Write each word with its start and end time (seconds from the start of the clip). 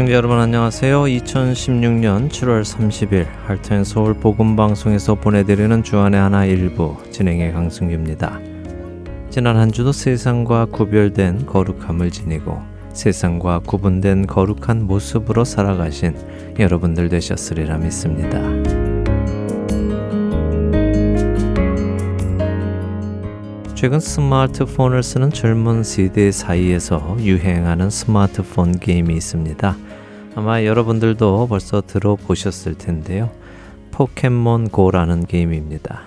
애청자 0.00 0.14
여러분 0.14 0.38
안녕하세요. 0.38 1.02
2016년 1.02 2.30
7월 2.30 2.62
30일 2.62 3.26
할텐 3.44 3.84
서울 3.84 4.14
복음 4.14 4.56
방송에서 4.56 5.14
보내드리는 5.14 5.82
주안의 5.82 6.18
하나 6.18 6.46
일부 6.46 6.96
진행의 7.10 7.52
강승규입니다. 7.52 8.40
지난 9.28 9.58
한 9.58 9.70
주도 9.70 9.92
세상과 9.92 10.68
구별된 10.72 11.44
거룩함을 11.44 12.10
지니고 12.10 12.62
세상과 12.94 13.58
구분된 13.66 14.26
거룩한 14.26 14.86
모습으로 14.86 15.44
살아가신 15.44 16.16
여러분들 16.58 17.10
되셨으리라 17.10 17.76
믿습니다. 17.76 18.40
최근 23.74 24.00
스마트폰을 24.00 25.02
쓰는 25.02 25.30
젊은 25.30 25.82
세대 25.84 26.30
사이에서 26.30 27.16
유행하는 27.18 27.90
스마트폰 27.90 28.78
게임이 28.78 29.14
있습니다. 29.14 29.76
아마 30.34 30.64
여러분들도 30.64 31.48
벌써 31.48 31.80
들어보셨을 31.80 32.78
텐데요. 32.78 33.30
포켓몬 33.90 34.68
고라는 34.68 35.26
게임입니다. 35.26 36.02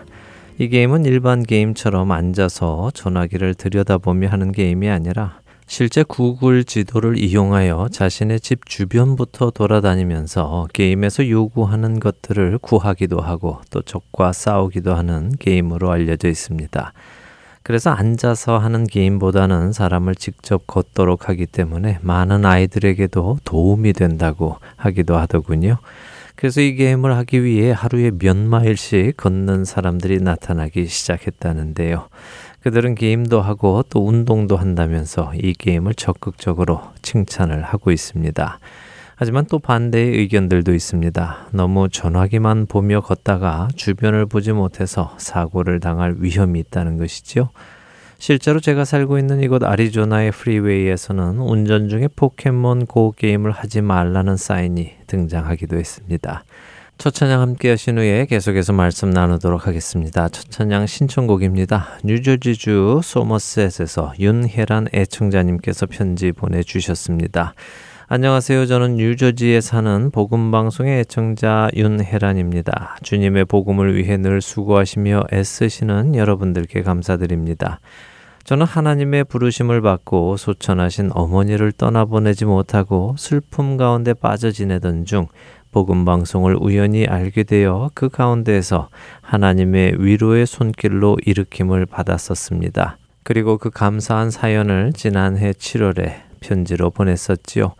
이 0.59 0.69
게임은 0.69 1.05
일반 1.05 1.43
게임처럼 1.43 2.11
앉아서 2.11 2.91
전화기를 2.93 3.55
들여다보며 3.55 4.29
하는 4.29 4.51
게임이 4.51 4.89
아니라 4.89 5.41
실제 5.67 6.03
구글 6.03 6.63
지도를 6.63 7.17
이용하여 7.17 7.89
자신의 7.91 8.39
집 8.39 8.65
주변부터 8.65 9.51
돌아다니면서 9.51 10.67
게임에서 10.73 11.29
요구하는 11.29 11.99
것들을 11.99 12.59
구하기도 12.59 13.19
하고 13.19 13.59
또 13.71 13.81
적과 13.81 14.33
싸우기도 14.33 14.93
하는 14.93 15.31
게임으로 15.39 15.91
알려져 15.91 16.29
있습니다. 16.29 16.93
그래서 17.63 17.91
앉아서 17.91 18.57
하는 18.57 18.85
게임보다는 18.85 19.71
사람을 19.71 20.15
직접 20.15 20.67
걷도록 20.67 21.29
하기 21.29 21.45
때문에 21.45 21.97
많은 22.01 22.45
아이들에게도 22.45 23.39
도움이 23.45 23.93
된다고 23.93 24.57
하기도 24.75 25.17
하더군요. 25.17 25.77
그래서 26.35 26.59
이 26.59 26.75
게임을 26.75 27.15
하기 27.15 27.43
위해 27.43 27.71
하루에 27.71 28.11
몇 28.11 28.35
마일씩 28.35 29.15
걷는 29.15 29.63
사람들이 29.63 30.19
나타나기 30.19 30.87
시작했다는데요. 30.87 32.09
그들은 32.63 32.95
게임도 32.95 33.41
하고 33.41 33.83
또 33.89 34.05
운동도 34.05 34.57
한다면서 34.57 35.31
이 35.35 35.53
게임을 35.53 35.93
적극적으로 35.93 36.81
칭찬을 37.01 37.61
하고 37.63 37.91
있습니다. 37.91 38.59
하지만 39.23 39.45
또 39.45 39.57
반대의 39.57 40.17
의견들도 40.17 40.73
있습니다. 40.73 41.47
너무 41.53 41.87
전화기만 41.87 42.65
보며 42.65 42.99
걷다가 42.99 43.69
주변을 43.73 44.25
보지 44.25 44.51
못해서 44.51 45.15
사고를 45.17 45.79
당할 45.79 46.15
위험이 46.17 46.59
있다는 46.59 46.97
것이지요. 46.97 47.49
실제로 48.19 48.59
제가 48.59 48.83
살고 48.83 49.17
있는 49.17 49.41
이곳 49.41 49.63
아리조나의 49.63 50.31
프리웨이에서는 50.31 51.39
운전 51.39 51.87
중에 51.87 52.09
포켓몬 52.13 52.85
고 52.85 53.13
게임을 53.15 53.51
하지 53.51 53.79
말라는 53.79 54.35
사인이 54.35 54.91
등장하기도 55.07 55.77
했습니다. 55.77 56.43
첫 56.97 57.13
찬양 57.13 57.39
함께 57.39 57.69
하신 57.69 57.99
후에 57.99 58.25
계속해서 58.25 58.73
말씀 58.73 59.09
나누도록 59.09 59.67
하겠습니다. 59.67 60.27
첫 60.27 60.51
찬양 60.51 60.85
신청곡입니다. 60.85 61.99
뉴저지주 62.03 62.99
소머셋에서 63.01 64.15
윤혜란 64.19 64.89
애청자님께서 64.93 65.85
편지 65.85 66.33
보내주셨습니다. 66.33 67.53
안녕하세요. 68.15 68.67
저는 68.67 68.97
뉴저지에 68.97 69.59
사는 69.59 70.11
복음방송의 70.11 70.99
애청자 70.99 71.67
윤혜란입니다. 71.75 72.97
주님의 73.01 73.45
복음을 73.45 73.95
위해 73.95 74.17
늘 74.17 74.39
수고하시며 74.39 75.23
애쓰시는 75.33 76.13
여러분들께 76.13 76.83
감사드립니다. 76.83 77.79
저는 78.43 78.67
하나님의 78.67 79.23
부르심을 79.23 79.81
받고 79.81 80.37
소천하신 80.37 81.09
어머니를 81.11 81.71
떠나보내지 81.71 82.45
못하고 82.45 83.15
슬픔 83.17 83.77
가운데 83.77 84.13
빠져 84.13 84.51
지내던 84.51 85.05
중 85.05 85.25
복음 85.71 86.05
방송을 86.05 86.55
우연히 86.61 87.07
알게 87.07 87.41
되어 87.41 87.89
그 87.95 88.09
가운데에서 88.09 88.89
하나님의 89.21 89.95
위로의 89.97 90.45
손길로 90.45 91.17
일으킴을 91.25 91.87
받았었습니다. 91.87 92.97
그리고 93.23 93.57
그 93.57 93.71
감사한 93.71 94.29
사연을 94.29 94.93
지난해 94.93 95.51
7월에 95.53 96.13
편지로 96.41 96.91
보냈었지요. 96.91 97.73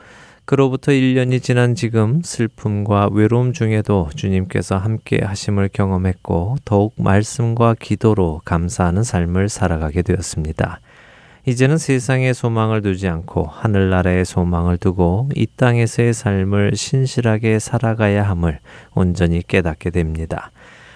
그로부터 0.46 0.92
1년이 0.92 1.42
지난 1.42 1.74
지금 1.74 2.22
슬픔과 2.22 3.10
외로움 3.14 3.54
중에도 3.54 4.10
주님께서 4.14 4.78
함께 4.78 5.22
하심을 5.24 5.70
경험했고 5.72 6.58
더욱 6.66 6.94
말씀과 6.98 7.76
기도로 7.80 8.42
감사하는 8.44 9.04
삶을 9.04 9.48
살아가게 9.48 10.02
되었습니다. 10.02 10.82
이제는 11.46 11.78
세상에 11.78 12.34
소망을 12.34 12.82
두지 12.82 13.08
않고 13.08 13.44
하늘나라에 13.44 14.26
소망을 14.26 14.78
두고 14.78 15.30
이 15.36 15.46
땅에서의 15.46 16.14
삶을 16.14 16.74
신실하게 16.76 17.60
살아가야 17.60 18.28
함을 18.28 18.60
온전히 18.94 19.42
깨닫게 19.46 19.92
됩니다. 19.92 20.52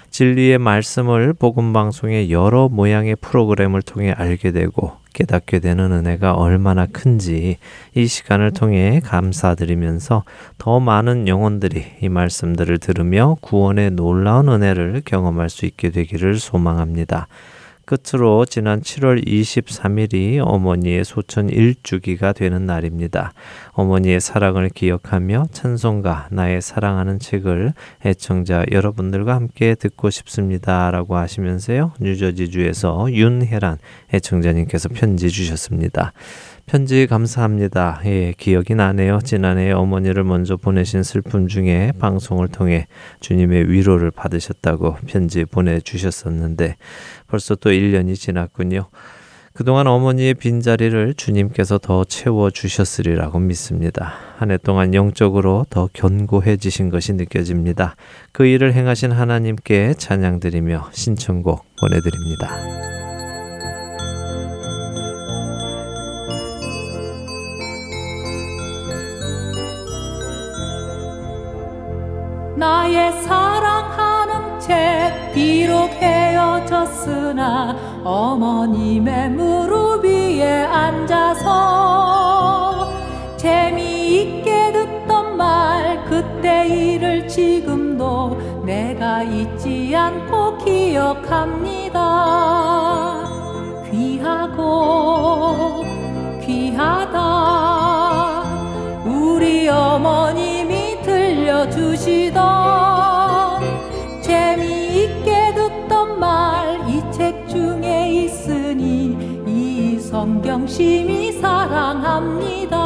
진리의 0.10 0.58
말씀을 0.58 1.34
복음 1.34 1.74
방송의 1.74 2.32
여러 2.32 2.70
모양의 2.70 3.18
프로그램을 3.18 3.82
통해 3.82 4.12
알게 4.12 4.52
되고 4.52 4.94
깨닫게 5.14 5.60
되는 5.60 5.92
은혜가 5.92 6.34
얼마나 6.34 6.86
큰지 6.86 7.58
이 7.96 8.08
시간을 8.08 8.52
통해 8.52 9.02
감사드리면서 9.04 10.24
더 10.60 10.80
많은 10.80 11.28
영혼들이 11.28 11.84
이 12.02 12.10
말씀들을 12.10 12.78
들으며 12.78 13.36
구원의 13.42 13.92
놀라운 13.92 14.48
은혜를 14.50 15.02
경험할 15.06 15.50
수 15.50 15.66
있게 15.66 15.90
되기를 15.90 16.36
소망합니다. 16.36 17.28
끝으로 17.88 18.46
지난 18.46 18.82
7월 18.82 19.26
23일이 19.26 20.40
어머니의 20.46 21.06
소천 21.06 21.48
1주기가 21.48 22.36
되는 22.36 22.66
날입니다. 22.66 23.32
어머니의 23.72 24.20
사랑을 24.20 24.68
기억하며 24.68 25.46
찬송가 25.54 26.28
나의 26.30 26.62
사랑하는 26.62 27.18
책을 27.18 27.72
애청자 28.06 28.66
여러분들과 28.74 29.36
함께 29.36 29.74
듣고 29.74 30.10
싶습니다. 30.10 30.92
라고 30.92 31.16
하시면서요. 31.16 31.94
뉴저지주에서 32.02 33.08
윤혜란 33.10 33.78
애청자님께서 34.14 34.90
편지 34.90 35.30
주셨습니다. 35.30 36.12
편지 36.68 37.08
감사합니다. 37.08 38.02
예, 38.04 38.34
기억이 38.38 38.76
나네요. 38.76 39.22
지난해 39.24 39.72
어머니를 39.72 40.26
먼저 40.26 40.58
보내신 40.58 41.02
슬픔 41.02 41.48
중에 41.48 41.94
방송을 41.98 42.50
통해 42.50 42.88
주님의 43.22 43.72
위로를 43.72 44.12
받으셨다고 44.12 44.98
편지 45.08 45.46
보내주셨었는데 45.46 46.76
벌써 47.28 47.56
또 47.56 47.70
1년이 47.70 48.16
지났군요. 48.16 48.90
그동안 49.54 49.88
어머니의 49.88 50.34
빈자리를 50.34 51.14
주님께서 51.16 51.78
더 51.78 52.04
채워주셨으리라고 52.04 53.40
믿습니다. 53.40 54.14
한 54.38 54.52
해 54.52 54.58
동안 54.58 54.94
영적으로 54.94 55.66
더 55.70 55.90
견고해지신 55.94 56.90
것이 56.90 57.14
느껴집니다. 57.14 57.96
그 58.34 58.46
일을 58.46 58.74
행하신 58.74 59.14
하나님께 59.14 59.94
찬양드리며 59.94 60.90
신청곡 60.92 61.66
보내드립니다. 61.80 62.88
나의 72.58 73.14
사랑하는 73.22 74.60
채 74.60 75.32
비록 75.32 75.90
헤어졌으나 75.92 77.76
어머님의 78.04 79.30
무릎 79.30 80.04
위에 80.04 80.66
앉아서 80.66 81.48
재미있게 83.38 84.72
듣던 84.72 85.38
말 85.38 86.04
그때 86.06 86.68
일을 86.68 87.28
지금도 87.28 88.64
내가 88.66 89.22
잊지 89.22 89.96
않고 89.96 90.58
기억합니다. 90.58 92.08
귀하고 93.92 95.84
귀하다 96.44 97.77
심히 110.78 111.32
사랑합니다 111.32 112.78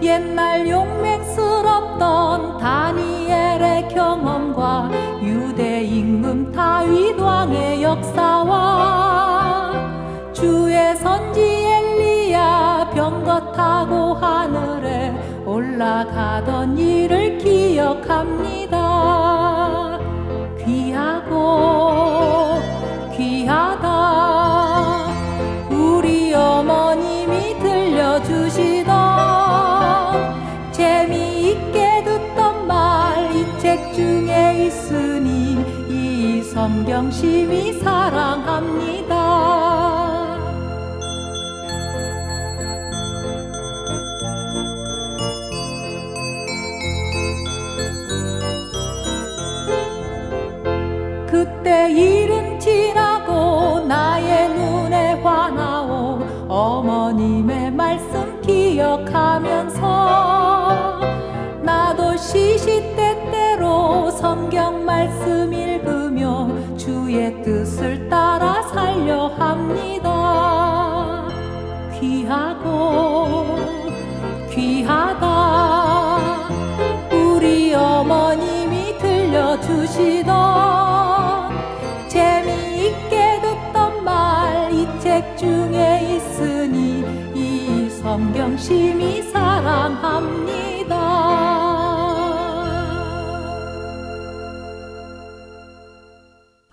옛날 0.00 0.70
용맹스럽던 0.70 2.58
다니엘의 2.58 3.88
경험과 3.88 4.92
유대 5.20 5.82
임금 5.82 6.52
다윗 6.52 7.18
왕의 7.18 7.82
역사와 7.82 8.92
주의 10.32 10.96
선지 10.98 11.40
엘리야 11.40 12.92
병거 12.94 13.50
타고 13.50 14.14
하늘에 14.14 15.42
올라가던 15.44 16.78
일을 16.78 17.38
기억합니다. 17.38 18.63
사랑합니다. 38.04 39.14
그때 51.26 51.90
일은 51.90 52.60
지나고 52.60 53.80
나의 53.86 54.50
눈에 54.50 55.14
화나오 55.22 56.18
어머님의 56.46 57.70
말씀 57.70 58.38
기억하면서 58.42 59.80
나도 61.62 62.18
시시때때로 62.18 64.10
성경 64.10 64.84
말씀 64.84 65.50
읽으며 65.54 65.63
주의 67.14 67.30
뜻을 67.44 68.08
따라 68.08 68.60
살려 68.62 69.28
합니다. 69.28 70.10
귀하고 72.00 73.56
귀하다 74.50 75.28
우리 77.12 77.72
어머님이 77.72 78.98
들려주시던 78.98 80.34
재미있게 82.08 83.40
듣던 83.42 84.02
말 84.02 84.72
이 84.72 84.84
책 85.00 85.36
중에 85.36 86.16
있으니 86.16 87.04
이 87.36 87.88
성경심이 87.90 89.22
사랑합니다. 89.30 90.83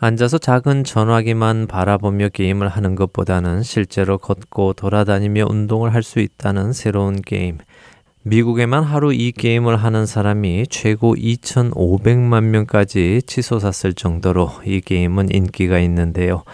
앉아서 0.03 0.39
작은 0.39 0.83
전화기만 0.83 1.67
바라보며 1.67 2.29
게임을 2.29 2.67
하는 2.69 2.95
것보다는 2.95 3.61
실제로 3.61 4.17
걷고 4.17 4.73
돌아다니며 4.73 5.45
운동을 5.47 5.93
할 5.93 6.01
수 6.01 6.19
있다는 6.19 6.73
새로운 6.73 7.21
게임. 7.21 7.59
미국에만 8.23 8.83
하루 8.83 9.13
이 9.13 9.31
게임을 9.31 9.77
하는 9.77 10.07
사람이 10.07 10.65
최고 10.71 11.13
2,500만 11.13 12.45
명까지 12.45 13.21
치솟았을 13.27 13.93
정도로 13.93 14.49
이 14.65 14.81
게임은 14.81 15.35
인기가 15.35 15.77
있는데요. 15.77 16.45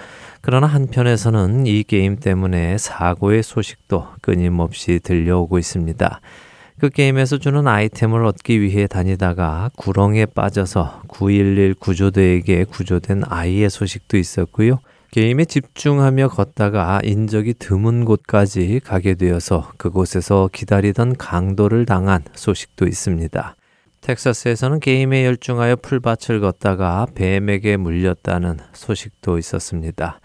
그러나 0.41 0.67
한편에서는 0.67 1.67
이 1.67 1.83
게임 1.83 2.17
때문에 2.17 2.77
사고의 2.77 3.43
소식도 3.43 4.07
끊임없이 4.21 5.00
들려오고 5.01 5.57
있습니다. 5.57 6.19
그 6.79 6.89
게임에서 6.89 7.39
주는 7.39 7.68
아이템을 7.68 8.24
얻기 8.24 8.62
위해 8.62 8.85
다니다가 8.85 9.71
구렁에 9.77 10.27
빠져서 10.27 11.01
911 11.07 11.74
구조대에게 11.74 12.65
구조된 12.65 13.24
아이의 13.25 13.71
소식도 13.71 14.15
있었고요. 14.18 14.79
게임에 15.09 15.45
집중하며 15.45 16.27
걷다가 16.27 17.01
인적이 17.03 17.56
드문 17.57 18.06
곳까지 18.06 18.81
가게 18.83 19.15
되어서 19.15 19.71
그곳에서 19.77 20.50
기다리던 20.53 21.18
강도를 21.18 21.88
당한 21.88 22.24
소식도 22.35 22.85
있습니다. 22.85 23.56
텍사스에서는 24.01 24.79
게임에 24.79 25.25
열중하여 25.25 25.77
풀밭을 25.77 26.41
걷다가 26.41 27.07
뱀에게 27.15 27.77
물렸다는 27.77 28.59
소식도 28.74 29.39
있었습니다. 29.39 30.19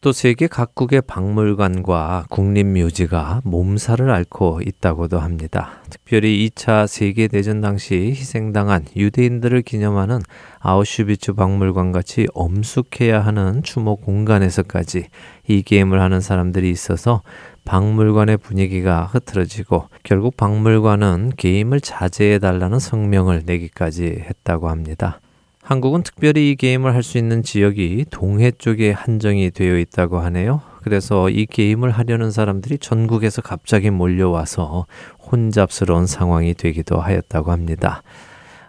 또 0.00 0.12
세계 0.12 0.46
각국의 0.46 1.02
박물관과 1.02 2.26
국립묘지가 2.30 3.40
몸살을 3.42 4.10
앓고 4.10 4.60
있다고도 4.64 5.18
합니다. 5.18 5.82
특별히 5.90 6.48
2차 6.48 6.86
세계대전 6.86 7.60
당시 7.60 7.96
희생당한 7.96 8.84
유대인들을 8.94 9.62
기념하는 9.62 10.20
아우슈비츠 10.60 11.32
박물관 11.32 11.90
같이 11.90 12.28
엄숙해야 12.32 13.20
하는 13.20 13.64
추모 13.64 13.96
공간에서까지 13.96 15.08
이 15.48 15.62
게임을 15.62 16.00
하는 16.00 16.20
사람들이 16.20 16.70
있어서 16.70 17.22
박물관의 17.64 18.36
분위기가 18.36 19.02
흐트러지고 19.02 19.88
결국 20.04 20.36
박물관은 20.36 21.32
게임을 21.36 21.80
자제해 21.80 22.38
달라는 22.38 22.78
성명을 22.78 23.42
내기까지 23.46 24.04
했다고 24.04 24.68
합니다. 24.68 25.20
한국은 25.68 26.02
특별히 26.02 26.50
이 26.50 26.56
게임을 26.56 26.94
할 26.94 27.02
수 27.02 27.18
있는 27.18 27.42
지역이 27.42 28.06
동해 28.08 28.50
쪽에 28.50 28.90
한정이 28.90 29.50
되어 29.50 29.76
있다고 29.76 30.18
하네요. 30.20 30.62
그래서 30.82 31.28
이 31.28 31.44
게임을 31.44 31.90
하려는 31.90 32.30
사람들이 32.30 32.78
전국에서 32.78 33.42
갑자기 33.42 33.90
몰려와서 33.90 34.86
혼잡스러운 35.30 36.06
상황이 36.06 36.54
되기도 36.54 36.98
하였다고 36.98 37.52
합니다. 37.52 38.02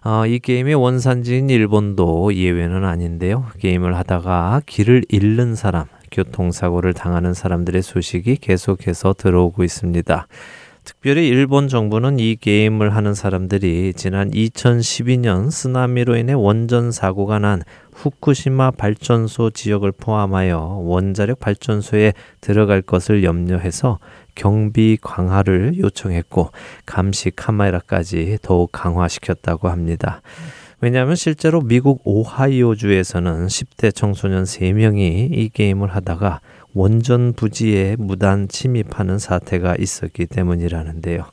어, 0.03 0.25
이 0.25 0.39
게임의 0.39 0.75
원산지인 0.75 1.49
일본도 1.49 2.33
예외는 2.35 2.83
아닌데요. 2.83 3.45
게임을 3.59 3.95
하다가 3.95 4.63
길을 4.65 5.05
잃는 5.07 5.55
사람, 5.55 5.85
교통사고를 6.11 6.93
당하는 6.93 7.33
사람들의 7.33 7.81
소식이 7.81 8.35
계속해서 8.41 9.13
들어오고 9.17 9.63
있습니다. 9.63 10.27
특별히 10.89 11.27
일본 11.27 11.67
정부는 11.67 12.17
이 12.17 12.35
게임을 12.35 12.95
하는 12.95 13.13
사람들이 13.13 13.93
지난 13.95 14.31
2012년 14.31 15.51
쓰나미로 15.51 16.17
인해 16.17 16.33
원전 16.33 16.91
사고가 16.91 17.37
난 17.37 17.61
후쿠시마 17.93 18.71
발전소 18.71 19.51
지역을 19.51 19.91
포함하여 19.91 20.79
원자력 20.81 21.39
발전소에 21.39 22.13
들어갈 22.41 22.81
것을 22.81 23.23
염려해서 23.23 23.99
경비 24.33 24.97
강화를 24.99 25.77
요청했고 25.77 26.49
감시 26.87 27.29
카메라까지 27.35 28.39
더욱 28.41 28.71
강화시켰다고 28.71 29.69
합니다. 29.69 30.23
왜냐하면 30.81 31.15
실제로 31.15 31.61
미국 31.61 32.01
오하이오주에서는 32.03 33.45
10대 33.45 33.93
청소년 33.93 34.43
3명이 34.43 35.37
이 35.37 35.49
게임을 35.53 35.93
하다가 35.93 36.39
원전 36.79 37.33
부지에 37.33 37.97
무단 37.99 38.47
침입하는 38.47 39.19
사태가 39.19 39.75
있었기 39.77 40.27
때문이라는데요. 40.27 41.25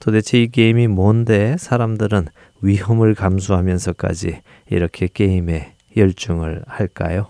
도대체 0.00 0.42
이 0.42 0.48
게임이 0.48 0.88
뭔데 0.88 1.54
사람들은 1.58 2.26
위험을 2.60 3.14
감수하면서까지 3.14 4.40
이렇게 4.68 5.06
게임에 5.06 5.76
열중을 5.96 6.64
할까요? 6.66 7.28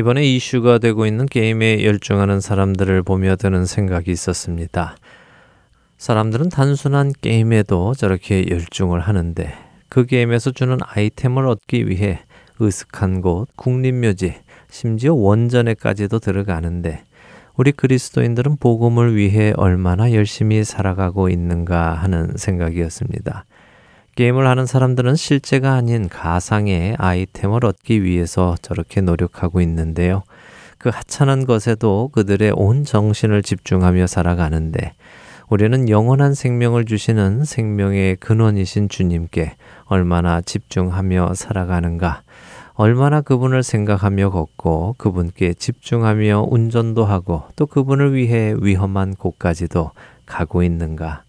이번에 0.00 0.24
이슈가 0.24 0.78
되고 0.78 1.04
있는 1.04 1.26
게임에 1.26 1.84
열중하는 1.84 2.40
사람들을 2.40 3.02
보며 3.02 3.36
드는 3.36 3.66
생각이 3.66 4.10
있었습니다. 4.10 4.96
사람들은 5.98 6.48
단순한 6.48 7.12
게임에도 7.20 7.92
저렇게 7.92 8.46
열중을 8.48 9.00
하는데 9.00 9.52
그 9.90 10.06
게임에서 10.06 10.52
주는 10.52 10.78
아이템을 10.82 11.46
얻기 11.46 11.86
위해 11.90 12.20
으슥한 12.62 13.20
곳, 13.20 13.48
국립묘지, 13.56 14.36
심지어 14.70 15.12
원전에까지도 15.12 16.18
들어가는데 16.18 17.04
우리 17.54 17.70
그리스도인들은 17.70 18.56
복음을 18.56 19.14
위해 19.16 19.52
얼마나 19.58 20.14
열심히 20.14 20.64
살아가고 20.64 21.28
있는가 21.28 21.92
하는 21.92 22.32
생각이었습니다. 22.36 23.44
게임을 24.16 24.46
하는 24.46 24.66
사람들은 24.66 25.16
실제가 25.16 25.74
아닌 25.74 26.08
가상의 26.08 26.96
아이템을 26.98 27.64
얻기 27.64 28.02
위해서 28.02 28.54
저렇게 28.60 29.00
노력하고 29.00 29.60
있는데요. 29.60 30.22
그 30.78 30.88
하찮은 30.88 31.46
것에도 31.46 32.08
그들의 32.12 32.52
온 32.54 32.84
정신을 32.84 33.42
집중하며 33.42 34.06
살아가는데 34.06 34.94
우리는 35.50 35.88
영원한 35.88 36.32
생명을 36.32 36.84
주시는 36.84 37.44
생명의 37.44 38.16
근원이신 38.16 38.88
주님께 38.88 39.56
얼마나 39.86 40.40
집중하며 40.40 41.34
살아가는가, 41.34 42.22
얼마나 42.74 43.20
그분을 43.20 43.64
생각하며 43.64 44.30
걷고 44.30 44.94
그분께 44.96 45.54
집중하며 45.54 46.46
운전도 46.48 47.04
하고 47.04 47.42
또 47.56 47.66
그분을 47.66 48.14
위해 48.14 48.54
위험한 48.58 49.16
곳까지도 49.16 49.90
가고 50.24 50.62
있는가. 50.62 51.24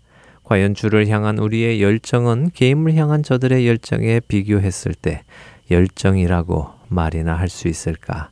과연 0.51 0.73
주를 0.73 1.07
향한 1.07 1.37
우리의 1.37 1.81
열정은 1.81 2.51
게임을 2.53 2.95
향한 2.95 3.23
저들의 3.23 3.65
열정에 3.65 4.19
비교했을 4.19 4.93
때 4.93 5.23
열정이라고 5.71 6.67
말이나 6.89 7.35
할 7.35 7.47
수 7.47 7.69
있을까? 7.69 8.31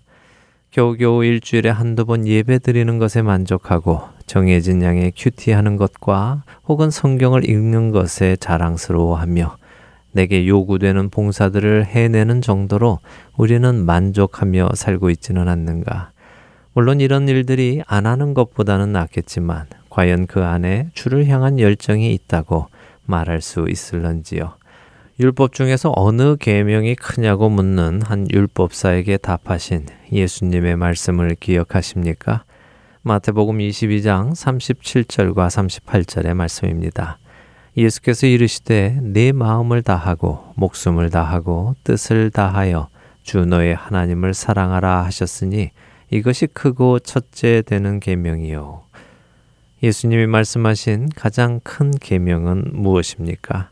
겨우겨우 0.71 1.23
일주일에 1.23 1.69
한두 1.69 2.05
번 2.05 2.27
예배 2.27 2.59
드리는 2.59 2.99
것에 2.99 3.21
만족하고 3.21 4.01
정해진 4.25 4.81
양의 4.81 5.13
큐티하는 5.15 5.77
것과 5.77 6.43
혹은 6.67 6.91
성경을 6.91 7.49
읽는 7.49 7.91
것에 7.91 8.35
자랑스러워하며 8.35 9.55
내게 10.11 10.45
요구되는 10.45 11.11
봉사들을 11.11 11.85
해내는 11.85 12.41
정도로 12.41 12.99
우리는 13.37 13.85
만족하며 13.85 14.71
살고 14.73 15.09
있지는 15.09 15.47
않는가. 15.47 16.11
물론 16.79 17.01
이런 17.01 17.27
일들이 17.27 17.83
안 17.87 18.05
하는 18.05 18.33
것보다는 18.33 18.93
낫겠지만 18.93 19.65
과연 19.89 20.27
그 20.27 20.45
안에 20.45 20.87
주를 20.93 21.27
향한 21.27 21.59
열정이 21.59 22.13
있다고 22.13 22.67
말할 23.03 23.41
수 23.41 23.65
있을런지요. 23.67 24.53
율법 25.19 25.51
중에서 25.51 25.91
어느 25.97 26.37
계명이 26.37 26.95
크냐고 26.95 27.49
묻는 27.49 28.01
한 28.01 28.27
율법사에게 28.31 29.17
답하신 29.17 29.87
예수님의 30.09 30.77
말씀을 30.77 31.35
기억하십니까? 31.37 32.45
마태복음 33.01 33.57
22장 33.57 34.31
37절과 34.31 35.49
38절의 35.49 36.33
말씀입니다. 36.33 37.17
예수께서 37.75 38.25
이르시되 38.25 38.99
내 39.01 39.33
마음을 39.33 39.81
다하고 39.81 40.53
목숨을 40.55 41.09
다하고 41.09 41.75
뜻을 41.83 42.31
다하여 42.31 42.87
주 43.23 43.45
너의 43.45 43.75
하나님을 43.75 44.33
사랑하라 44.33 45.03
하셨으니 45.03 45.71
이것이 46.09 46.47
크고 46.47 46.99
첫째 46.99 47.61
되는 47.61 47.99
계명이요. 47.99 48.81
예수님이 49.83 50.27
말씀하신 50.27 51.09
가장 51.15 51.59
큰 51.63 51.91
계명은 51.91 52.71
무엇입니까? 52.73 53.69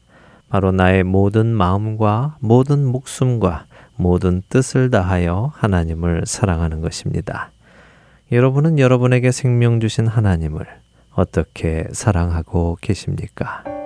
바로 0.50 0.72
나의 0.72 1.04
모든 1.04 1.48
마음과 1.48 2.38
모든 2.40 2.86
목숨과 2.86 3.66
모든 3.96 4.42
뜻을 4.50 4.90
다하여 4.90 5.52
하나님을 5.56 6.24
사랑하는 6.26 6.82
것입니다. 6.82 7.52
여러분은 8.32 8.80
여러분에게 8.80 9.32
생명 9.32 9.80
주신 9.80 10.08
하나님을 10.08 10.66
어떻게 11.14 11.88
사랑하고 11.92 12.78
계십니까? 12.80 13.77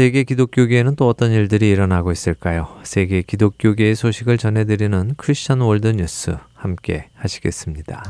세계 0.00 0.24
기독교계에는 0.24 0.96
또 0.96 1.08
어떤 1.08 1.30
일들이 1.30 1.68
일어나고 1.68 2.10
있을까요? 2.10 2.68
세계 2.84 3.20
기독교계의 3.20 3.94
소식을 3.94 4.38
전해드리는 4.38 5.12
크리스천 5.18 5.60
월드 5.60 5.88
뉴스 5.88 6.38
함께 6.54 7.10
하시겠습니다. 7.14 8.02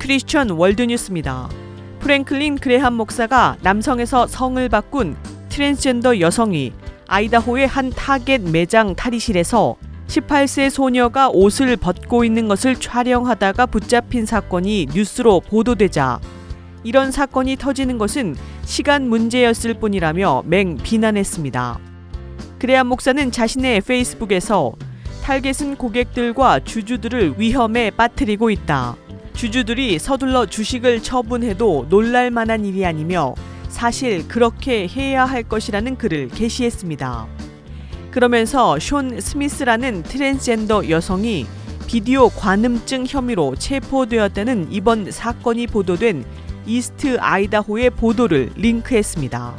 크리스천 0.00 0.50
월드 0.50 0.82
뉴스입니다. 0.82 1.48
프랭클린 2.00 2.56
그레함 2.56 2.94
목사가 2.94 3.58
남성에서 3.62 4.26
성을 4.26 4.68
바꾼 4.68 5.14
트랜스젠더 5.50 6.18
여성이 6.18 6.72
아이다호의 7.06 7.68
한 7.68 7.90
타겟 7.90 8.38
매장 8.38 8.96
탈의실에서 8.96 9.76
18세 10.10 10.70
소녀가 10.70 11.28
옷을 11.28 11.76
벗고 11.76 12.24
있는 12.24 12.48
것을 12.48 12.74
촬영하다가 12.74 13.66
붙잡힌 13.66 14.26
사건이 14.26 14.88
뉴스로 14.92 15.38
보도되자 15.38 16.18
이런 16.82 17.12
사건이 17.12 17.54
터지는 17.54 17.96
것은 17.96 18.34
시간 18.64 19.08
문제였을 19.08 19.74
뿐이라며 19.74 20.42
맹 20.46 20.76
비난했습니다. 20.82 21.78
그래야 22.58 22.82
목사는 22.82 23.30
자신의 23.30 23.82
페이스북에서 23.82 24.72
탈겟은 25.22 25.76
고객들과 25.76 26.64
주주들을 26.64 27.34
위험에 27.38 27.92
빠뜨리고 27.92 28.50
있다. 28.50 28.96
주주들이 29.34 30.00
서둘러 30.00 30.46
주식을 30.46 31.04
처분해도 31.04 31.86
놀랄 31.88 32.32
만한 32.32 32.64
일이 32.64 32.84
아니며 32.84 33.34
사실 33.68 34.26
그렇게 34.26 34.88
해야 34.88 35.24
할 35.24 35.44
것이라는 35.44 35.96
글을 35.96 36.30
게시했습니다. 36.30 37.49
그러면서 38.10 38.78
숀 38.78 39.20
스미스라는 39.20 40.02
트랜스젠더 40.02 40.88
여성이 40.90 41.46
비디오 41.86 42.28
관음증 42.28 43.06
혐의로 43.08 43.54
체포되었다는 43.56 44.68
이번 44.70 45.10
사건이 45.10 45.66
보도된 45.68 46.24
이스트 46.66 47.18
아이다호의 47.18 47.90
보도를 47.90 48.50
링크했습니다. 48.56 49.56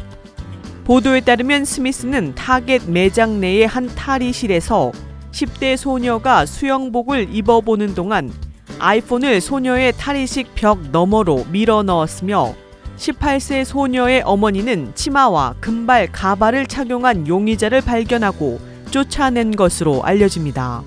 보도에 0.83 1.21
따르면 1.21 1.65
스미스는 1.65 2.35
타겟 2.35 2.89
매장 2.89 3.39
내의 3.39 3.67
한 3.67 3.87
탈의실에서 3.87 4.91
10대 5.31 5.77
소녀가 5.77 6.45
수영복을 6.45 7.33
입어보는 7.33 7.95
동안 7.95 8.31
아이폰을 8.79 9.41
소녀의 9.41 9.93
탈의실 9.97 10.55
벽 10.55 10.89
너머로 10.91 11.45
밀어 11.51 11.83
넣었으며 11.83 12.53
18세 13.01 13.65
소녀의 13.65 14.21
어머니는 14.25 14.93
치마와 14.93 15.55
금발 15.59 16.11
가발을 16.11 16.67
착용한 16.67 17.27
용의자를 17.27 17.81
발견하고 17.81 18.59
쫓아낸 18.91 19.55
것으로 19.55 20.03
알려집니다. 20.03 20.83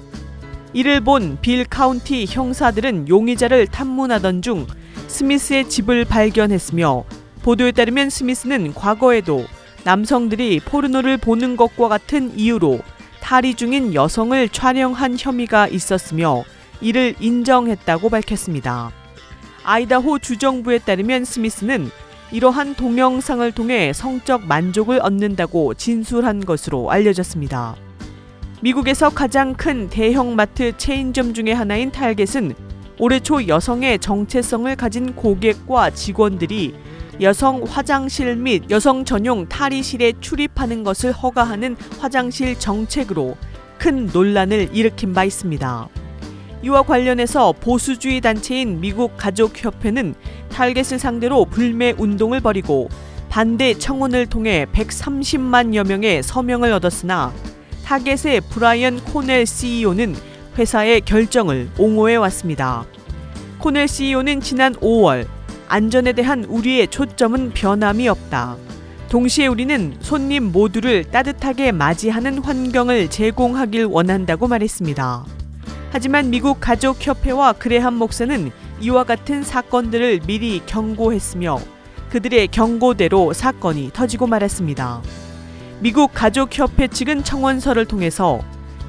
이를 0.72 1.00
본 1.00 1.38
본빌 1.40 1.64
카운티 1.64 2.26
형사들은 2.28 3.08
용의자를 3.08 3.66
탐문하던 3.66 4.42
중 4.42 4.64
스미스의 5.08 5.68
집을 5.68 6.04
발견했으며 6.04 7.04
보도에 7.42 7.72
따르면 7.72 8.10
스미스는 8.10 8.74
과거에도 8.74 9.44
남성들이 9.82 10.60
포르노를 10.60 11.16
보는 11.16 11.56
것과 11.56 11.88
같은 11.88 12.38
이유로 12.38 12.78
탈의 13.22 13.54
중인 13.56 13.92
여성을 13.92 14.48
촬영한 14.50 15.16
혐의가 15.18 15.66
있었으며 15.66 16.44
이를 16.80 17.16
인정했다고 17.18 18.08
밝혔습니다. 18.08 18.92
아이다호 19.64 20.18
주정부에 20.18 20.78
따르면 20.78 21.24
스미스는 21.24 21.90
이러한 22.30 22.74
동영상을 22.74 23.50
통해 23.52 23.92
성적 23.92 24.46
만족을 24.46 25.00
얻는다고 25.02 25.74
진술한 25.74 26.44
것으로 26.44 26.90
알려졌습니다. 26.90 27.76
미국에서 28.60 29.10
가장 29.10 29.54
큰 29.54 29.88
대형마트 29.88 30.76
체인점 30.76 31.34
중의 31.34 31.54
하나인 31.54 31.90
탈겟은 31.90 32.54
올해 32.98 33.20
초 33.20 33.46
여성의 33.46 33.98
정체성을 33.98 34.74
가진 34.76 35.14
고객과 35.14 35.90
직원들이 35.90 36.74
여성 37.20 37.62
화장실 37.64 38.36
및 38.36 38.70
여성 38.70 39.04
전용 39.04 39.48
탈의실에 39.48 40.14
출입하는 40.20 40.82
것을 40.82 41.12
허가하는 41.12 41.76
화장실 41.98 42.58
정책으로 42.58 43.36
큰 43.78 44.06
논란을 44.06 44.70
일으킨 44.72 45.12
바 45.12 45.24
있습니다. 45.24 45.88
이와 46.64 46.80
관련해서 46.80 47.52
보수주의 47.52 48.22
단체인 48.22 48.80
미국 48.80 49.18
가족협회는 49.18 50.14
탈겟을 50.50 50.98
상대로 50.98 51.44
불매 51.44 51.92
운동을 51.98 52.40
벌이고 52.40 52.88
반대 53.28 53.74
청원을 53.74 54.26
통해 54.26 54.64
130만여 54.72 55.86
명의 55.86 56.22
서명을 56.22 56.72
얻었으나 56.72 57.34
타겟의 57.84 58.40
브라이언 58.48 59.04
코넬 59.04 59.44
CEO는 59.44 60.14
회사의 60.56 61.02
결정을 61.02 61.68
옹호해 61.76 62.16
왔습니다. 62.16 62.86
코넬 63.58 63.86
CEO는 63.86 64.40
지난 64.40 64.72
5월 64.76 65.26
안전에 65.68 66.12
대한 66.14 66.44
우리의 66.44 66.88
초점은 66.88 67.50
변함이 67.52 68.08
없다. 68.08 68.56
동시에 69.10 69.48
우리는 69.48 69.94
손님 70.00 70.50
모두를 70.50 71.04
따뜻하게 71.04 71.72
맞이하는 71.72 72.38
환경을 72.38 73.10
제공하길 73.10 73.84
원한다고 73.84 74.48
말했습니다. 74.48 75.43
하지만 75.94 76.28
미국 76.28 76.58
가족협회와 76.60 77.52
그레함 77.52 77.94
목사는 77.94 78.50
이와 78.80 79.04
같은 79.04 79.44
사건들을 79.44 80.22
미리 80.26 80.60
경고했으며 80.66 81.60
그들의 82.10 82.48
경고대로 82.48 83.32
사건이 83.32 83.90
터지고 83.92 84.26
말았습니다. 84.26 85.02
미국 85.78 86.10
가족협회 86.12 86.88
측은 86.88 87.22
청원서를 87.22 87.84
통해서 87.84 88.40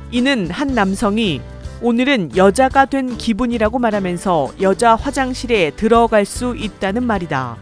이는 0.09 0.49
한 0.49 0.69
남성이 0.69 1.41
오늘은 1.79 2.35
여자가 2.37 2.85
된 2.85 3.15
기분이라고 3.19 3.77
말하면서 3.77 4.53
여자 4.61 4.95
화장실에 4.95 5.73
들어갈 5.75 6.25
수 6.25 6.55
있다는 6.57 7.03
말이다. 7.03 7.57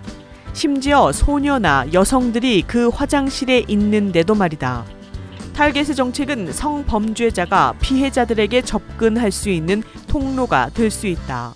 심지어 0.53 1.12
소녀나 1.12 1.86
여성들이 1.91 2.63
그 2.65 2.88
화장실에 2.88 3.65
있는데도 3.67 4.36
말이다. 4.36 4.86
탈겟의 5.54 5.96
정책은 5.96 6.52
성범죄자가 6.52 7.76
피해자들에게 7.80 8.62
접근할 8.63 9.32
수 9.32 9.50
있는 9.50 9.84
통로가 10.08 10.70
될 10.74 10.89
수 10.89 11.08
있다. 11.08 11.54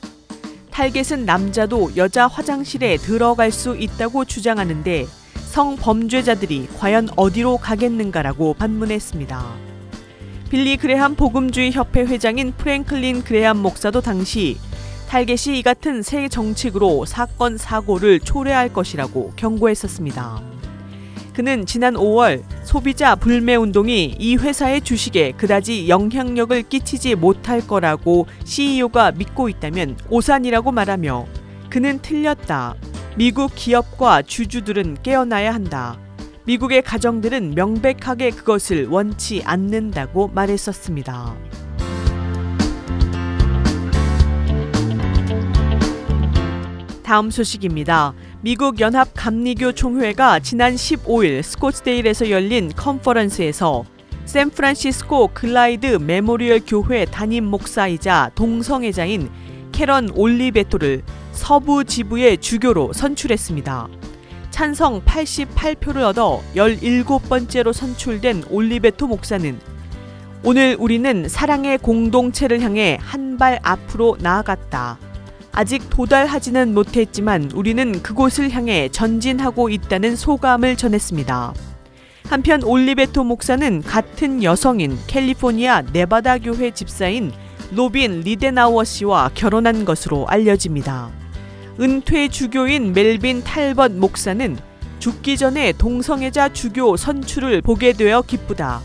탈겟은 0.72 1.26
남자도 1.26 1.96
여자 1.96 2.28
화장실에 2.28 2.98
들어갈 2.98 3.52
수 3.52 3.76
있다고 3.76 4.26
주장하는데 4.26 5.08
성범죄자들이 5.50 6.68
과연 6.78 7.10
어디로 7.16 7.58
가겠는가라고 7.58 8.54
반문했습니다. 8.54 9.44
빌리 10.52 10.78
그레함 10.78 11.16
복음주의 11.16 11.72
협회 11.72 12.02
회장인 12.02 12.54
프랭클린 12.54 13.24
그레함 13.24 13.58
목사도 13.58 14.02
당시 14.02 14.58
탈겟이 15.10 15.58
이 15.58 15.64
같은 15.64 16.04
새 16.04 16.30
정책으로 16.30 17.06
사건 17.06 17.58
사고를 17.58 18.20
초래할 18.20 18.72
것이라고 18.72 19.34
경고했었습니다. 19.36 20.57
그는 21.38 21.67
지난 21.67 21.93
5월 21.93 22.41
소비자 22.63 23.13
불매 23.13 23.56
운동이 23.58 24.15
이 24.17 24.36
회사의 24.38 24.82
주식에 24.82 25.34
그다지 25.34 25.88
영향력을 25.88 26.63
끼치지 26.63 27.13
못할 27.13 27.62
거라고 27.62 28.26
CEO가 28.43 29.12
믿고 29.12 29.47
있다면 29.47 30.00
오산이라고 30.10 30.71
말하며 30.71 31.28
그는 31.69 32.00
틀렸다. 32.02 32.73
미국 33.17 33.52
기업과 33.54 34.23
주주들은 34.23 35.04
깨어나야 35.04 35.54
한다. 35.54 36.00
미국의 36.45 36.82
가정들은 36.82 37.54
명백하게 37.54 38.32
그것을 38.32 38.88
원치 38.88 39.43
않는다고 39.45 40.30
말했었습니다. 40.30 41.36
다음 47.04 47.30
소식입니다. 47.30 48.15
미국 48.48 48.80
연합 48.80 49.10
감리교 49.14 49.74
총회가 49.74 50.40
지난 50.40 50.76
15일 50.76 51.44
스코츠데일에서 51.44 52.30
열린 52.30 52.72
컨퍼런스에서 52.74 53.84
샌프란시스코 54.24 55.32
글라이드 55.34 55.98
메모리얼 55.98 56.62
교회 56.66 57.04
담임 57.04 57.44
목사이자 57.44 58.32
동성애자인 58.36 59.30
캐런 59.74 60.10
올리베토를 60.16 61.02
서부 61.34 61.84
지부의 61.84 62.38
주교로 62.38 62.94
선출했습니다. 62.94 63.90
찬성 64.50 65.02
88표를 65.02 66.04
얻어 66.04 66.42
17번째로 66.56 67.74
선출된 67.74 68.46
올리베토 68.50 69.08
목사는 69.08 69.60
오늘 70.46 70.78
우리는 70.80 71.28
사랑의 71.28 71.80
공동체를 71.80 72.62
향해 72.62 72.98
한 73.02 73.28
발 73.38 73.60
앞으로 73.62 74.18
나아갔다. 74.20 74.98
아직 75.58 75.89
도달하지는 75.89 76.76
못했지만 76.76 77.50
우리는 77.56 78.04
그곳을 78.04 78.52
향해 78.52 78.89
전진하고 78.89 79.70
있다는 79.70 80.15
소감을 80.15 80.76
전했습니다. 80.76 81.52
한편 82.30 82.62
올리베토 82.62 83.24
목사는 83.24 83.82
같은 83.82 84.43
여성인 84.43 84.96
캘리포니아 85.08 85.82
네바다 85.82 86.38
교회 86.38 86.70
집사인 86.70 87.32
로빈 87.72 88.22
리데나워 88.22 88.84
씨와 88.84 89.32
결혼한 89.34 89.84
것으로 89.84 90.28
알려집니다. 90.28 91.10
은퇴 91.80 92.28
주교인 92.28 92.93
멜빈 92.93 93.43
탈벗 93.43 93.93
목사는 93.93 94.60
죽기 95.00 95.38
전에 95.38 95.74
동성애자 95.74 96.54
주교 96.54 96.96
선출을 96.98 97.63
보게 97.63 97.93
되어 97.93 98.22
기쁘다. 98.22 98.82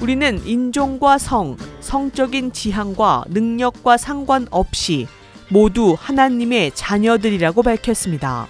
우리는 0.00 0.44
인종과 0.44 1.18
성, 1.18 1.56
성적인 1.78 2.50
지향과 2.52 3.26
능력과 3.28 3.96
상관없이 3.96 5.06
모두 5.48 5.96
하나님의 5.98 6.72
자녀들이라고 6.74 7.62
밝혔습니다. 7.62 8.46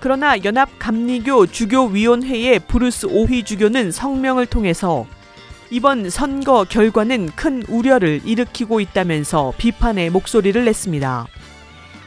그러나 0.00 0.36
연합 0.44 0.68
감리교 0.78 1.46
주교위원회의 1.46 2.58
브루스 2.60 3.06
오휘 3.06 3.42
주교는 3.42 3.92
성명을 3.92 4.46
통해서 4.46 5.06
이번 5.70 6.10
선거 6.10 6.64
결과는 6.64 7.30
큰 7.34 7.64
우려를 7.68 8.20
일으키고 8.24 8.80
있다면서 8.80 9.54
비판의 9.58 10.10
목소리를 10.10 10.64
냈습니다. 10.64 11.26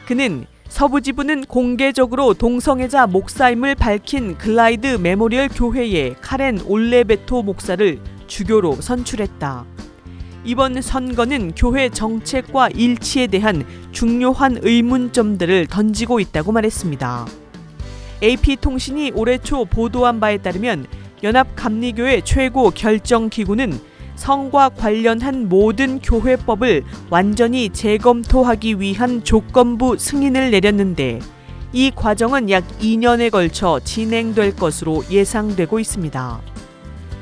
그는 0.06 0.46
서부 0.68 1.00
지부는 1.00 1.44
공개적으로 1.44 2.32
동성애자 2.32 3.08
목사임을 3.08 3.74
밝힌 3.74 4.38
글라이드 4.38 4.98
메모리얼 5.02 5.48
교회의 5.48 6.14
카렌 6.20 6.60
올레베토 6.64 7.42
목사를 7.42 8.00
주교로 8.28 8.76
선출했다. 8.76 9.66
이번 10.44 10.80
선거는 10.80 11.52
교회 11.54 11.90
정책과 11.90 12.70
일치에 12.70 13.26
대한 13.26 13.64
중요한 13.92 14.58
의문점들을 14.62 15.66
던지고 15.66 16.20
있다고 16.20 16.52
말했습니다. 16.52 17.26
AP통신이 18.22 19.12
올해 19.14 19.38
초 19.38 19.64
보도한 19.64 20.20
바에 20.20 20.38
따르면 20.38 20.86
연합감리교회 21.22 22.22
최고 22.24 22.70
결정기구는 22.70 23.78
성과 24.14 24.68
관련한 24.68 25.48
모든 25.48 25.98
교회법을 26.00 26.84
완전히 27.10 27.70
재검토하기 27.70 28.80
위한 28.80 29.24
조건부 29.24 29.96
승인을 29.98 30.50
내렸는데 30.50 31.20
이 31.72 31.90
과정은 31.94 32.50
약 32.50 32.66
2년에 32.80 33.30
걸쳐 33.30 33.80
진행될 33.82 34.56
것으로 34.56 35.04
예상되고 35.10 35.78
있습니다. 35.78 36.40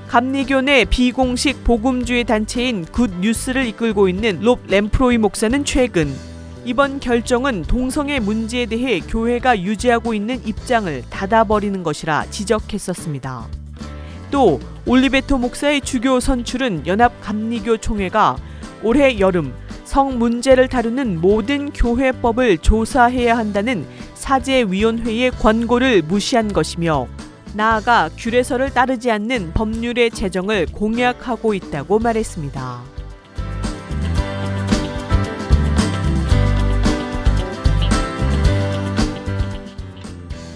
감리교 0.08 0.62
내 0.62 0.86
비공식 0.86 1.64
복음주의 1.64 2.24
단체인 2.24 2.86
Good 2.86 3.10
News를 3.20 3.66
이끌고 3.66 4.08
있는 4.08 4.40
롭 4.40 4.66
램프로이 4.66 5.18
목사는 5.18 5.66
최근 5.66 6.10
이번 6.64 6.98
결정은 6.98 7.60
동성애 7.60 8.18
문제에 8.18 8.64
대해 8.64 9.00
교회가 9.00 9.60
유지하고 9.60 10.14
있는 10.14 10.40
입장을 10.46 11.02
닫아버리는 11.10 11.82
것이라 11.82 12.24
지적했었습니다. 12.30 13.48
또 14.30 14.58
올리베토 14.86 15.36
목사의 15.36 15.82
주교 15.82 16.20
선출은 16.20 16.86
연합 16.86 17.20
감리교 17.20 17.76
총회가 17.76 18.38
올해 18.82 19.18
여름 19.18 19.52
성 19.84 20.18
문제를 20.18 20.68
다루는 20.68 21.20
모든 21.20 21.70
교회법을 21.70 22.58
조사해야 22.58 23.36
한다는 23.36 23.86
사제위원회의 24.14 25.32
권고를 25.32 26.00
무시한 26.00 26.50
것이며 26.50 27.08
나아가 27.54 28.08
규례서를 28.16 28.72
따르지 28.72 29.10
않는 29.10 29.52
법률의 29.54 30.10
제정을 30.10 30.66
공약하고 30.72 31.54
있다고 31.54 31.98
말했습니다. 31.98 32.82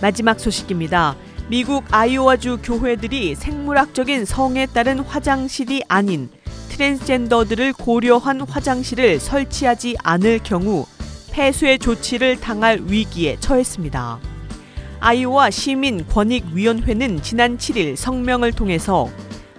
마지막 0.01 0.41
소식입니다. 0.41 1.17
미국 1.49 1.85
아이오와주 1.91 2.59
교회들이 2.63 3.35
생물학적인 3.35 4.25
성에 4.25 4.67
따른 4.67 4.99
화장실이 4.99 5.83
아닌 5.87 6.29
트랜스젠더들을 6.71 7.75
고려한 7.75 8.41
화장실을 8.41 9.21
설치하지 9.21 9.97
않을 10.03 10.41
경우 10.43 10.87
폐쇄 11.31 11.79
조치를 11.79 12.41
당할 12.41 12.81
위기에 12.87 13.37
처했습니다. 13.39 14.32
아이오와 15.03 15.51
시민 15.51 16.07
권익위원회는 16.07 17.23
지난 17.23 17.59
7일 17.59 17.97
성명을 17.97 18.53
통해서 18.53 19.09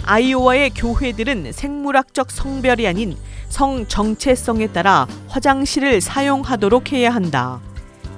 아이오와의 0.06 0.70
교회들은 0.70 1.52
생물학적 1.52 2.32
성별이 2.32 2.88
아닌 2.88 3.18
성 3.50 3.86
정체성에 3.86 4.68
따라 4.68 5.06
화장실을 5.28 6.00
사용하도록 6.00 6.94
해야 6.94 7.14
한다. 7.14 7.60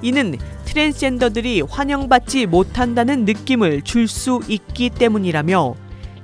이는 0.03 0.37
트랜스젠더들이 0.65 1.61
환영받지 1.61 2.45
못한다는 2.45 3.25
느낌을 3.25 3.81
줄 3.81 4.07
수 4.07 4.41
있기 4.47 4.91
때문이라며 4.91 5.73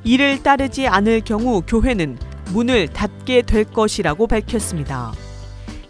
이를 0.04 0.44
따르지 0.44 0.88
않을 0.88 1.22
경우 1.22 1.64
교회는 1.66 2.20
문을 2.54 2.90
닫게 2.90 3.42
될 3.42 3.64
것이라고 3.64 4.28
밝혔습니다. 4.28 5.14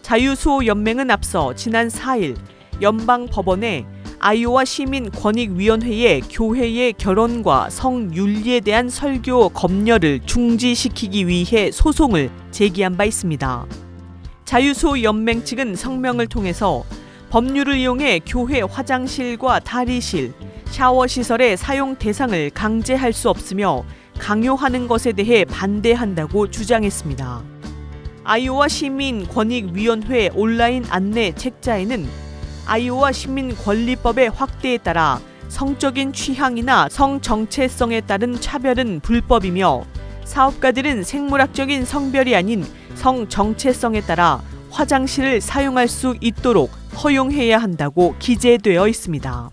자유수호 0.04 0.67
연맹은 0.67 1.12
앞서 1.12 1.54
지난 1.54 1.89
4일 1.89 2.38
연방 2.82 3.26
법원에 3.28 3.86
아이오와 4.23 4.65
시민 4.65 5.10
권익위원회의 5.10 6.21
교회의 6.21 6.93
결혼과 6.93 7.71
성윤리에 7.71 8.60
대한 8.60 8.88
설교 8.88 9.49
검열을 9.49 10.19
중지시키기 10.27 11.27
위해 11.27 11.71
소송을 11.71 12.29
제기한 12.51 12.97
바 12.97 13.03
있습니다. 13.03 13.65
자유수호 14.45 15.01
연맹 15.01 15.43
측은 15.43 15.75
성명을 15.75 16.27
통해서 16.27 16.84
법률을 17.31 17.77
이용해 17.77 18.19
교회 18.27 18.62
화장실과 18.62 19.57
탈의실, 19.57 20.34
샤워 20.65 21.07
시설의 21.07 21.57
사용 21.57 21.95
대상을 21.95 22.51
강제할 22.51 23.13
수 23.13 23.27
없으며 23.27 23.84
강요하는 24.19 24.88
것에 24.88 25.13
대해 25.13 25.45
반대한다고 25.45 26.51
주장했습니다. 26.51 27.41
아이오와 28.23 28.67
시민 28.67 29.27
권익위원회 29.27 30.29
온라인 30.36 30.86
안내 30.89 31.34
책자에는 31.34 32.31
아이오와 32.65 33.12
시민 33.12 33.56
권리법의 33.56 34.30
확대에 34.30 34.78
따라 34.78 35.19
성적인 35.50 36.13
취향이나 36.13 36.88
성 36.89 37.19
정체성에 37.19 38.02
따른 38.02 38.39
차별은 38.39 39.02
불법이며 39.02 39.84
사업가들은 40.24 41.04
생물학적인 41.04 41.84
성별이 41.86 42.36
아닌 42.36 42.65
성 42.95 43.28
정체성에 43.28 44.02
따라 44.02 44.41
화장실을 44.69 45.41
사용할 45.41 45.88
수 45.88 46.15
있도록 46.21 46.71
허용해야 47.04 47.58
한다고 47.58 48.15
기재되어 48.19 48.88
있습니다. 48.88 49.50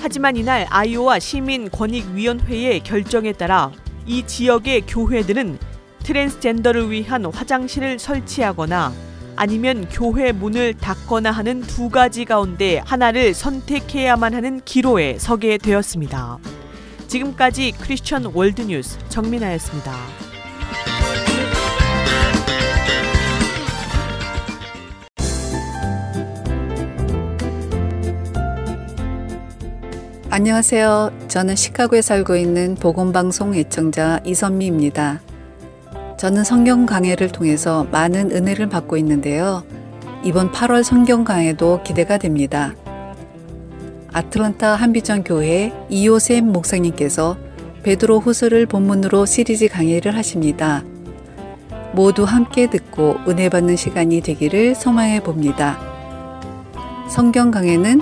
하지만 0.00 0.36
이날 0.36 0.66
아이오와 0.68 1.20
시민권익위원회의 1.20 2.80
결정에 2.80 3.32
따라 3.32 3.70
이 4.04 4.26
지역의 4.26 4.82
교회들은 4.88 5.58
트랜스젠더를 6.02 6.90
위한 6.90 7.24
화장실을 7.26 8.00
설치하거나 8.00 8.92
아니면 9.42 9.88
교회 9.90 10.30
문을 10.30 10.74
닫거나 10.74 11.32
하는 11.32 11.62
두 11.62 11.90
가지 11.90 12.24
가운데 12.24 12.80
하나를 12.86 13.34
선택해야만 13.34 14.34
하는 14.34 14.60
기로에 14.64 15.18
서게 15.18 15.58
되었습니다. 15.58 16.38
지금까지 17.08 17.72
크리스천 17.72 18.26
월드뉴스 18.32 19.00
정민아였습니다. 19.08 19.92
안녕하세요. 30.30 31.26
저는 31.26 31.56
시카고에 31.56 32.00
살고 32.00 32.36
있는 32.36 32.76
보건방송 32.76 33.56
애청자 33.56 34.20
이선미입니다. 34.24 35.31
저는 36.22 36.44
성경 36.44 36.86
강해를 36.86 37.30
통해서 37.30 37.84
많은 37.90 38.30
은혜를 38.30 38.68
받고 38.68 38.96
있는데요. 38.98 39.64
이번 40.22 40.52
8월 40.52 40.84
성경 40.84 41.24
강해도 41.24 41.82
기대가 41.82 42.16
됩니다. 42.16 42.76
아틀란타 44.12 44.76
한비전 44.76 45.24
교회 45.24 45.72
이호셈 45.88 46.46
목사님께서 46.52 47.36
베드로 47.82 48.20
후서를 48.20 48.66
본문으로 48.66 49.26
시리즈 49.26 49.66
강의를 49.66 50.14
하십니다. 50.14 50.84
모두 51.92 52.22
함께 52.22 52.70
듣고 52.70 53.16
은혜 53.26 53.48
받는 53.48 53.74
시간이 53.74 54.20
되기를 54.20 54.76
소망해 54.76 55.18
봅니다. 55.18 55.76
성경 57.10 57.50
강해는 57.50 58.00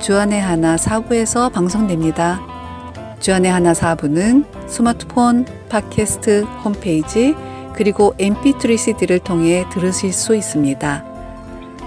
주안의 0.00 0.40
하나 0.40 0.76
사부에서 0.76 1.50
방송됩니다. 1.50 2.40
주안의 3.20 3.48
하나 3.48 3.74
사부는 3.74 4.44
스마트폰, 4.66 5.46
팟캐스트, 5.68 6.42
홈페이지, 6.64 7.36
그리고 7.80 8.14
mp3 8.18 8.76
cd를 8.76 9.20
통해 9.20 9.64
들으실 9.72 10.12
수 10.12 10.36
있습니다. 10.36 11.02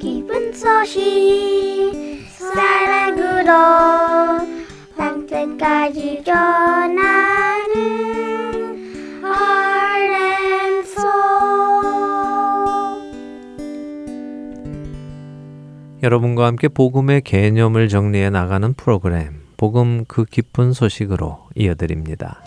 기쁜 0.00 0.52
소식 0.52 1.92
사랑으로 2.30 3.52
땅끝까지 4.96 6.22
전하는 6.24 8.00
여러분과 16.02 16.46
함께 16.46 16.68
복음의 16.68 17.20
개념을 17.20 17.88
정리해 17.88 18.30
나가는 18.30 18.72
프로그램 18.72 19.42
복음 19.58 20.06
그 20.08 20.24
기쁜 20.24 20.72
소식으로 20.72 21.40
이어드립니다. 21.54 22.42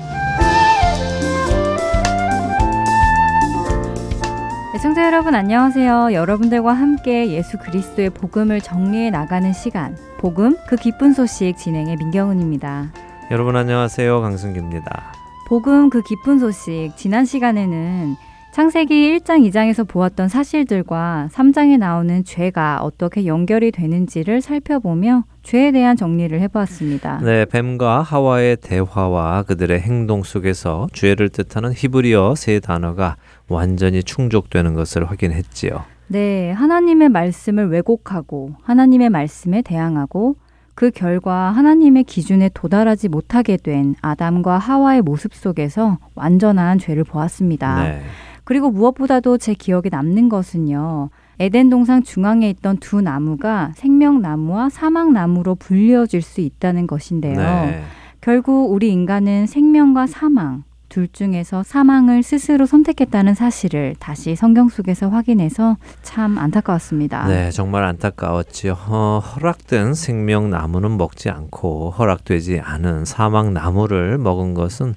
애청자 4.76 5.06
여러분 5.06 5.36
안녕하세요. 5.36 6.14
여러분들과 6.14 6.74
함께 6.74 7.30
예수 7.30 7.60
그리스도의 7.60 8.10
복음을 8.10 8.60
정리해 8.60 9.12
나가는 9.12 9.54
시간 9.54 9.96
복음 10.18 10.58
그 10.68 10.76
기쁜 10.78 11.14
소식 11.14 11.56
진행의 11.56 11.98
민경은입니다. 11.98 12.92
여러분 13.30 13.56
안녕하세요. 13.56 14.20
강승규입니다. 14.20 15.14
복음 15.48 15.92
그 15.92 16.02
기쁜 16.02 16.40
소식 16.40 16.92
지난 16.96 17.24
시간에는 17.24 18.16
창세기 18.54 19.20
1장, 19.20 19.48
2장에서 19.50 19.88
보았던 19.88 20.30
사실들과 20.30 21.28
3장에 21.32 21.80
나오는 21.80 22.24
죄가 22.24 22.84
어떻게 22.84 23.26
연결이 23.26 23.72
되는지를 23.72 24.42
살펴보며 24.42 25.24
죄에 25.42 25.72
대한 25.72 25.96
정리를 25.96 26.40
해보았습니다. 26.40 27.22
네, 27.24 27.46
뱀과 27.46 28.04
하와의 28.04 28.58
대화와 28.58 29.44
그들의 29.44 29.80
행동 29.80 30.22
속에서 30.22 30.88
죄를 30.94 31.30
뜻하는 31.30 31.74
히브리어 31.74 32.36
세 32.36 32.60
단어가 32.60 33.16
완전히 33.48 34.04
충족되는 34.04 34.74
것을 34.74 35.10
확인했지요. 35.10 35.84
네, 36.08 36.52
하나님의 36.52 37.10
말씀을 37.10 37.70
왜곡하고 37.70 38.52
하나님의 38.64 39.10
말씀에 39.10 39.62
대항하고 39.62 40.36
그 40.76 40.92
결과 40.92 41.52
하나님의 41.52 42.04
기준에 42.04 42.50
도달하지 42.54 43.10
못하게 43.10 43.58
된 43.58 43.96
아담과 44.02 44.58
하와의 44.58 45.02
모습 45.02 45.34
속에서 45.34 46.00
완전한 46.16 46.80
죄를 46.80 47.04
보았습니다. 47.04 47.84
네. 47.84 48.02
그리고 48.44 48.72
무엇보다도 48.72 49.38
제 49.38 49.54
기억에 49.54 49.84
남는 49.90 50.30
것은요. 50.30 51.10
에덴 51.40 51.70
동상 51.70 52.04
중앙에 52.04 52.50
있던 52.50 52.78
두 52.78 53.02
나무가 53.02 53.72
생명나무와 53.76 54.70
사망나무로 54.70 55.56
불려질 55.56 56.22
수 56.22 56.42
있다는 56.42 56.88
것인데요. 56.88 57.38
네. 57.38 57.82
결국 58.22 58.72
우리 58.72 58.92
인간은 58.92 59.48
생명과 59.48 60.08
사망, 60.08 60.64
둘 60.94 61.08
중에서 61.12 61.64
사망을 61.64 62.22
스스로 62.22 62.68
선택했다는 62.68 63.34
사실을 63.34 63.96
다시 63.98 64.36
성경 64.36 64.70
속에서 64.70 65.10
확인해서 65.10 65.76
참 66.04 66.38
안타까웠습니다. 66.38 67.28
네, 67.30 67.50
정말 67.50 67.84
안타까웠지요. 67.84 68.78
어, 68.90 69.20
허락된 69.20 69.96
생명 69.96 70.52
나무는 70.52 70.96
먹지 70.96 71.32
않고 71.32 71.90
허락되지 71.98 72.60
않은 72.60 73.06
사망 73.06 73.56
나무를 73.56 74.20
먹은 74.20 74.54
것은 74.54 74.94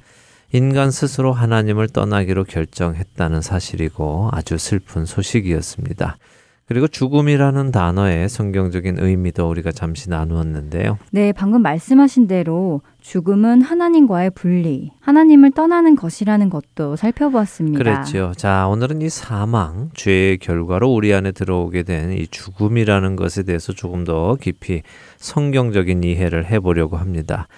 인간 0.53 0.91
스스로 0.91 1.33
하나님을 1.33 1.89
떠나기로 1.89 2.45
결정했다는 2.45 3.41
사실이고 3.41 4.29
아주 4.33 4.59
슬픈 4.59 5.07
소식이었습니다. 5.07 6.19
그리고 6.69 6.89
죽음이라는 6.89 7.71
단어의 7.71 8.29
성경적인 8.29 8.97
의미도 8.99 9.49
우리가 9.49 9.71
잠시 9.71 10.11
나누었는데요. 10.11 10.99
네, 11.13 11.33
방금 11.33 11.63
말씀하신 11.63 12.27
대로 12.27 12.81
죽음은 13.01 13.63
하나님과의 13.63 14.31
분리, 14.31 14.91
하나님을 15.01 15.53
떠나는 15.53 15.95
것이라는 15.95 16.51
것도 16.51 16.97
살펴보았습니다. 16.97 17.79
그렇죠. 17.79 18.33
자, 18.37 18.67
오늘은 18.67 19.01
이 19.03 19.09
사망, 19.09 19.91
죄의 19.95 20.39
결과로 20.39 20.93
우리 20.93 21.15
안에 21.15 21.31
들어오게 21.33 21.85
된 21.85 22.07
이 22.17 22.27
죽음이라는 22.29 23.17
것에 23.17 23.43
대해서 23.43 23.73
조금 23.73 24.05
더 24.05 24.37
깊이 24.37 24.83
성경적인 25.19 26.05
이해를 26.05 26.47
해보려고 26.47 26.97
합니다. 26.97 27.49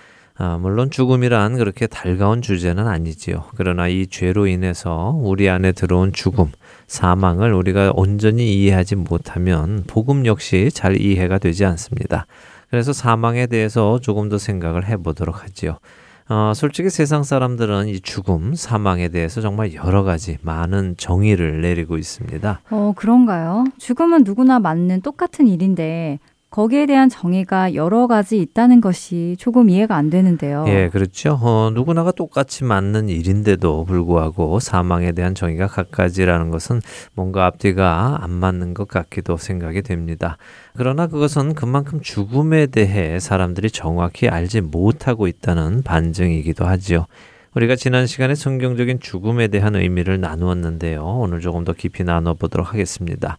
아, 0.41 0.57
물론 0.57 0.89
죽음이란 0.89 1.57
그렇게 1.57 1.89
달가운 1.89 2.43
주제는 2.43 2.87
아니지요. 2.87 3.47
그러나 3.57 3.89
이 3.89 4.07
죄로 4.07 4.47
인해서 4.47 5.13
우리 5.21 5.51
안에 5.51 5.73
들어온 5.73 6.13
죽음, 6.13 6.53
사망을 6.87 7.53
우리가 7.53 7.93
온전히 7.97 8.55
이해하지 8.55 8.95
못하면 8.95 9.83
복음 9.89 10.27
역시 10.27 10.71
잘 10.73 11.01
이해가 11.01 11.39
되지 11.39 11.65
않습니다. 11.65 12.27
그래서 12.71 12.93
사망에 12.93 13.49
대해서 13.49 13.99
조금 13.99 14.29
더 14.29 14.39
생각을 14.39 14.87
해보도록 14.87 15.43
하지요. 15.43 15.79
어, 16.29 16.53
솔직히 16.55 16.89
세상 16.89 17.25
사람들은 17.25 17.89
이 17.89 17.99
죽음, 18.01 18.55
사망에 18.55 19.09
대해서 19.09 19.41
정말 19.41 19.75
여러 19.75 20.05
가지 20.05 20.39
많은 20.43 20.95
정의를 20.99 21.63
내리고 21.63 21.97
있습니다. 21.97 22.61
어, 22.71 22.93
그런가요? 22.95 23.65
죽음은 23.79 24.23
누구나 24.23 24.61
맞는 24.61 25.01
똑같은 25.01 25.49
일인데 25.49 26.21
거기에 26.51 26.87
대한 26.87 27.11
정의가 27.11 27.75
여러 27.75 28.07
가지 28.07 28.39
있다는 28.39 28.81
것이 28.81 29.37
조금 29.39 29.69
이해가 29.69 29.97
안 29.97 30.09
되는데요. 30.09 30.65
예, 30.69 30.89
그렇죠. 30.89 31.39
어, 31.43 31.71
누구나가 31.75 32.11
똑같이 32.11 32.65
맞는 32.65 33.11
일인데도 33.11 33.85
불구하고 33.85 34.59
사망에 34.59 35.13
대한 35.13 35.35
정의가 35.35 35.67
각가지라는 35.67 36.51
것은 36.51 36.81
뭔가 37.15 37.45
앞뒤가 37.45 38.19
안 38.23 38.31
맞는 38.31 38.73
것 38.73 38.89
같기도 38.89 39.37
생각이 39.37 39.83
됩니다. 39.83 40.39
그러나 40.75 41.07
그것은 41.07 41.55
그만큼 41.55 42.01
죽음에 42.01 42.67
대해 42.67 43.21
사람들이 43.21 43.71
정확히 43.71 44.29
알지 44.29 44.63
못하고 44.63 45.27
있다는 45.27 45.83
반증이기도 45.83 46.65
하지요. 46.65 47.07
우리가 47.55 47.77
지난 47.77 48.07
시간에 48.07 48.35
성경적인 48.35 49.01
죽음에 49.01 49.49
대한 49.49 49.75
의미를 49.77 50.21
나누었는데요. 50.21 51.03
오늘 51.03 51.41
조금 51.41 51.65
더 51.65 51.73
깊이 51.73 52.05
나눠보도록 52.05 52.73
하겠습니다. 52.73 53.37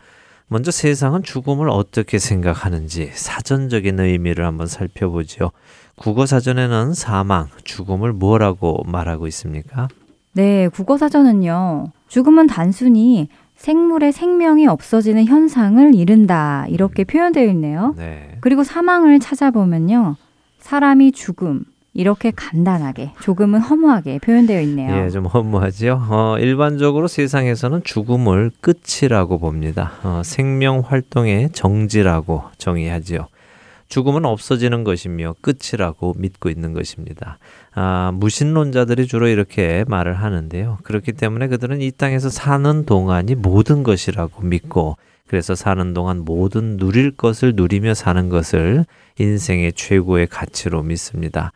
먼저 0.50 0.72
세상은 0.72 1.22
죽음을 1.22 1.70
어떻게 1.70 2.18
생각하는지 2.18 3.12
사전적인 3.14 4.00
의미를 4.00 4.46
한번 4.46 4.66
살펴보죠. 4.66 5.52
국어 5.96 6.26
사전에는 6.26 6.96
사망, 6.96 7.50
죽음을 7.64 8.14
뭐라고 8.14 8.84
말하고 8.88 9.28
있습니까? 9.28 9.88
네, 10.34 10.68
국어 10.70 10.98
사전은요. 10.98 11.92
죽음은 12.08 12.48
단순히 12.48 13.30
생물의 13.58 14.12
생명이 14.12 14.66
없어지는 14.66 15.26
현상을 15.26 15.94
이른다. 15.94 16.66
이렇게 16.70 17.04
표현되어 17.04 17.46
있네요. 17.50 17.94
네. 17.96 18.38
그리고 18.42 18.64
사망을 18.64 19.20
찾아보면요. 19.20 20.16
사람이 20.60 21.12
죽음, 21.12 21.64
이렇게 22.00 22.32
간단하게 22.34 23.12
조금은 23.22 23.60
허무하게 23.60 24.20
표현되어 24.20 24.62
있네요. 24.62 25.04
예, 25.04 25.10
좀 25.10 25.26
허무하지요. 25.26 26.08
어, 26.10 26.38
일반적으로 26.40 27.10
세상에서는 27.10 27.84
죽음을 27.84 28.52
끝이라고 28.62 29.38
봅니다. 29.38 29.92
어, 30.04 30.22
생명 30.24 30.80
활동의 30.80 31.50
정지라고 31.52 32.44
정의하지요. 32.58 33.28
죽음은 33.90 34.24
없어지는 34.24 34.86
것이며 34.86 35.36
끝이라고 35.42 36.14
믿고 36.16 36.50
있는 36.50 36.72
것입니다. 36.72 37.38
아, 37.76 38.12
무신론자들이 38.14 39.06
주로 39.06 39.28
이렇게 39.28 39.84
말을 39.90 40.14
하는데요. 40.14 40.78
그렇기 40.84 41.12
때문에 41.12 41.50
그들은 41.50 41.82
이 41.82 41.92
땅에서 41.92 42.30
사는 42.30 42.86
동안이 42.86 43.36
모든 43.36 43.84
것이라고 43.84 44.44
믿고 44.44 44.96
그래서 45.28 45.54
사는 45.54 45.94
동안 45.94 46.24
모든 46.24 46.78
누릴 46.78 47.12
것을 47.12 47.56
누리며 47.58 47.94
사는 47.94 48.30
것을 48.30 48.86
인생의 49.20 49.74
최고의 49.74 50.28
가치로 50.28 50.82
믿습니다. 50.82 51.52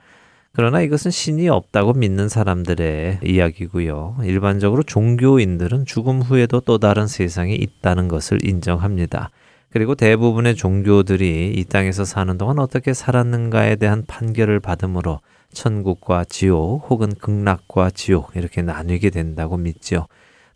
그러나 0.56 0.82
이것은 0.82 1.10
신이 1.10 1.50
없다고 1.50 1.94
믿는 1.94 2.30
사람들의 2.30 3.22
이야기고요. 3.26 4.18
일반적으로 4.24 4.84
종교인들은 4.84 5.86
죽음 5.86 6.22
후에도 6.22 6.60
또 6.60 6.78
다른 6.78 7.08
세상이 7.08 7.56
있다는 7.56 8.08
것을 8.08 8.38
인정합니다. 8.46 9.32
그리고 9.72 9.96
대부분의 9.96 10.56
종교들이 10.56 11.54
이 11.56 11.64
땅에서 11.66 12.06
사는 12.06 12.38
동안 12.38 12.60
어떻게 12.60 12.94
살았는가에 12.94 13.78
대한 13.78 14.04
판결을 14.06 14.60
받으므로 14.60 15.22
천국과 15.54 16.26
지옥 16.26 16.86
혹은 16.88 17.16
극락과 17.16 17.90
지옥 17.90 18.36
이렇게 18.36 18.62
나뉘게 18.62 19.10
된다고 19.10 19.58
믿지요. 19.58 20.06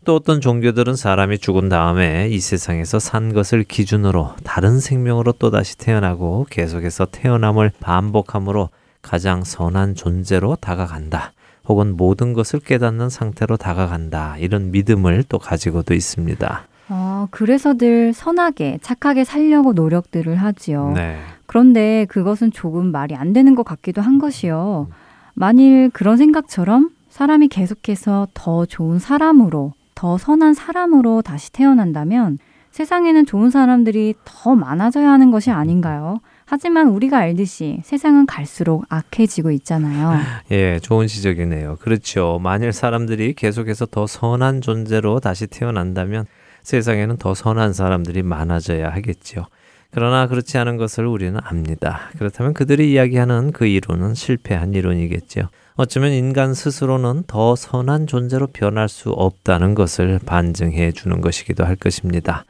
또 0.04 0.14
어떤 0.14 0.40
종교들은 0.40 0.94
사람이 0.94 1.38
죽은 1.38 1.68
다음에 1.68 2.28
이 2.28 2.38
세상에서 2.38 3.00
산 3.00 3.32
것을 3.32 3.64
기준으로 3.64 4.36
다른 4.44 4.78
생명으로 4.78 5.32
또다시 5.32 5.76
태어나고 5.76 6.46
계속해서 6.50 7.06
태어남을 7.06 7.72
반복함으로 7.80 8.68
가장 9.08 9.42
선한 9.42 9.94
존재로 9.94 10.56
다가간다. 10.56 11.32
혹은 11.66 11.96
모든 11.96 12.34
것을 12.34 12.60
깨닫는 12.60 13.08
상태로 13.08 13.56
다가간다. 13.56 14.36
이런 14.36 14.70
믿음을 14.70 15.24
또 15.30 15.38
가지고도 15.38 15.94
있습니다. 15.94 16.66
어, 16.90 17.26
그래서 17.30 17.72
늘 17.72 18.12
선하게, 18.12 18.80
착하게 18.82 19.24
살려고 19.24 19.72
노력들을 19.72 20.36
하지요. 20.36 20.92
네. 20.94 21.16
그런데 21.46 22.06
그것은 22.10 22.50
조금 22.52 22.92
말이 22.92 23.14
안 23.14 23.32
되는 23.32 23.54
것 23.54 23.62
같기도 23.62 24.02
한 24.02 24.18
것이요. 24.18 24.88
만일 25.32 25.88
그런 25.90 26.18
생각처럼 26.18 26.90
사람이 27.08 27.48
계속해서 27.48 28.28
더 28.34 28.66
좋은 28.66 28.98
사람으로, 28.98 29.72
더 29.94 30.18
선한 30.18 30.52
사람으로 30.52 31.22
다시 31.22 31.50
태어난다면 31.52 32.38
세상에는 32.72 33.24
좋은 33.24 33.48
사람들이 33.48 34.14
더 34.26 34.54
많아져야 34.54 35.10
하는 35.10 35.30
것이 35.30 35.50
아닌가요? 35.50 36.20
하지만 36.50 36.88
우리가 36.88 37.18
알듯이 37.18 37.80
세상은 37.84 38.24
갈수록 38.24 38.86
악해지고 38.88 39.50
있잖아요. 39.50 40.18
예, 40.50 40.78
좋은 40.80 41.06
지적이네요. 41.06 41.76
그렇죠. 41.80 42.40
만일 42.42 42.72
사람들이 42.72 43.34
계속해서 43.34 43.84
더 43.86 44.06
선한 44.06 44.62
존재로 44.62 45.20
다시 45.20 45.46
태어난다면 45.46 46.24
세상에는 46.62 47.18
더 47.18 47.34
선한 47.34 47.74
사람들이 47.74 48.22
많아져야 48.22 48.88
하겠죠. 48.88 49.44
그러나 49.90 50.26
그렇지 50.26 50.56
않은 50.56 50.78
것을 50.78 51.06
우리는 51.06 51.38
압니다. 51.42 52.10
그렇다면 52.18 52.54
그들이 52.54 52.92
이야기하는 52.92 53.52
그 53.52 53.66
이론은 53.66 54.14
실패한 54.14 54.72
이론이겠죠. 54.72 55.48
어쩌면 55.76 56.12
인간 56.12 56.54
스스로는 56.54 57.24
더 57.26 57.56
선한 57.56 58.06
존재로 58.06 58.48
변할 58.48 58.88
수 58.88 59.10
없다는 59.10 59.74
것을 59.74 60.18
반증해 60.24 60.92
주는 60.92 61.20
것이기도 61.20 61.64
할 61.66 61.76
것입니다. 61.76 62.44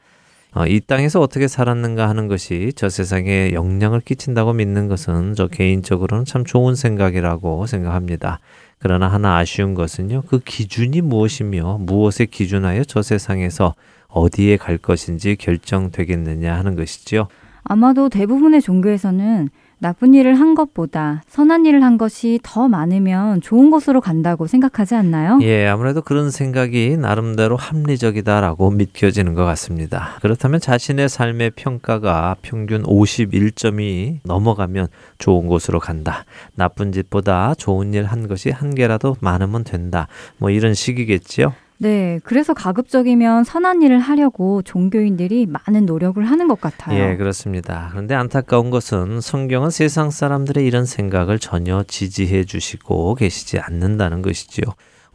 어, 0.54 0.66
이 0.66 0.80
땅에서 0.80 1.20
어떻게 1.20 1.46
살았는가 1.46 2.08
하는 2.08 2.26
것이 2.26 2.72
저 2.74 2.88
세상에 2.88 3.52
영향을 3.52 4.00
끼친다고 4.00 4.54
믿는 4.54 4.88
것은 4.88 5.34
저 5.34 5.46
개인적으로는 5.46 6.24
참 6.24 6.44
좋은 6.44 6.74
생각이라고 6.74 7.66
생각합니다. 7.66 8.40
그러나 8.78 9.08
하나 9.08 9.36
아쉬운 9.36 9.74
것은요, 9.74 10.22
그 10.26 10.38
기준이 10.38 11.00
무엇이며 11.02 11.78
무엇에 11.80 12.26
기준하여 12.26 12.84
저 12.84 13.02
세상에서 13.02 13.74
어디에 14.08 14.56
갈 14.56 14.78
것인지 14.78 15.36
결정되겠느냐 15.36 16.54
하는 16.54 16.76
것이지요. 16.76 17.28
아마도 17.64 18.08
대부분의 18.08 18.62
종교에서는 18.62 19.50
나쁜 19.80 20.12
일을 20.12 20.34
한 20.34 20.54
것보다 20.56 21.22
선한 21.28 21.64
일을 21.66 21.84
한 21.84 21.98
것이 21.98 22.40
더 22.42 22.66
많으면 22.66 23.40
좋은 23.40 23.70
곳으로 23.70 24.00
간다고 24.00 24.48
생각하지 24.48 24.96
않나요? 24.96 25.38
예, 25.42 25.68
아무래도 25.68 26.02
그런 26.02 26.30
생각이 26.32 26.96
나름대로 26.96 27.56
합리적이다라고 27.56 28.72
믿겨지는 28.72 29.34
것 29.34 29.44
같습니다. 29.44 30.16
그렇다면 30.20 30.58
자신의 30.58 31.08
삶의 31.08 31.52
평가가 31.54 32.36
평균 32.42 32.82
51점이 32.82 34.18
넘어가면 34.24 34.88
좋은 35.18 35.46
곳으로 35.46 35.78
간다. 35.78 36.24
나쁜 36.54 36.90
짓보다 36.90 37.54
좋은 37.54 37.94
일 37.94 38.08
한 38.08 38.26
것이 38.26 38.50
한 38.50 38.74
개라도 38.74 39.16
많으면 39.20 39.64
된다. 39.64 40.08
뭐 40.38 40.50
이런 40.50 40.72
식이겠지요. 40.74 41.52
네, 41.80 42.18
그래서 42.24 42.54
가급적이면 42.54 43.44
선한 43.44 43.82
일을 43.82 44.00
하려고 44.00 44.62
종교인들이 44.62 45.46
많은 45.46 45.86
노력을 45.86 46.22
하는 46.24 46.48
것 46.48 46.60
같아요. 46.60 46.98
예, 46.98 47.16
그렇습니다. 47.16 47.88
그런데 47.92 48.16
안타까운 48.16 48.70
것은 48.70 49.20
성경은 49.20 49.70
세상 49.70 50.10
사람들의 50.10 50.66
이런 50.66 50.84
생각을 50.84 51.38
전혀 51.38 51.84
지지해 51.84 52.44
주시고 52.44 53.14
계시지 53.14 53.60
않는다는 53.60 54.22
것이지요. 54.22 54.64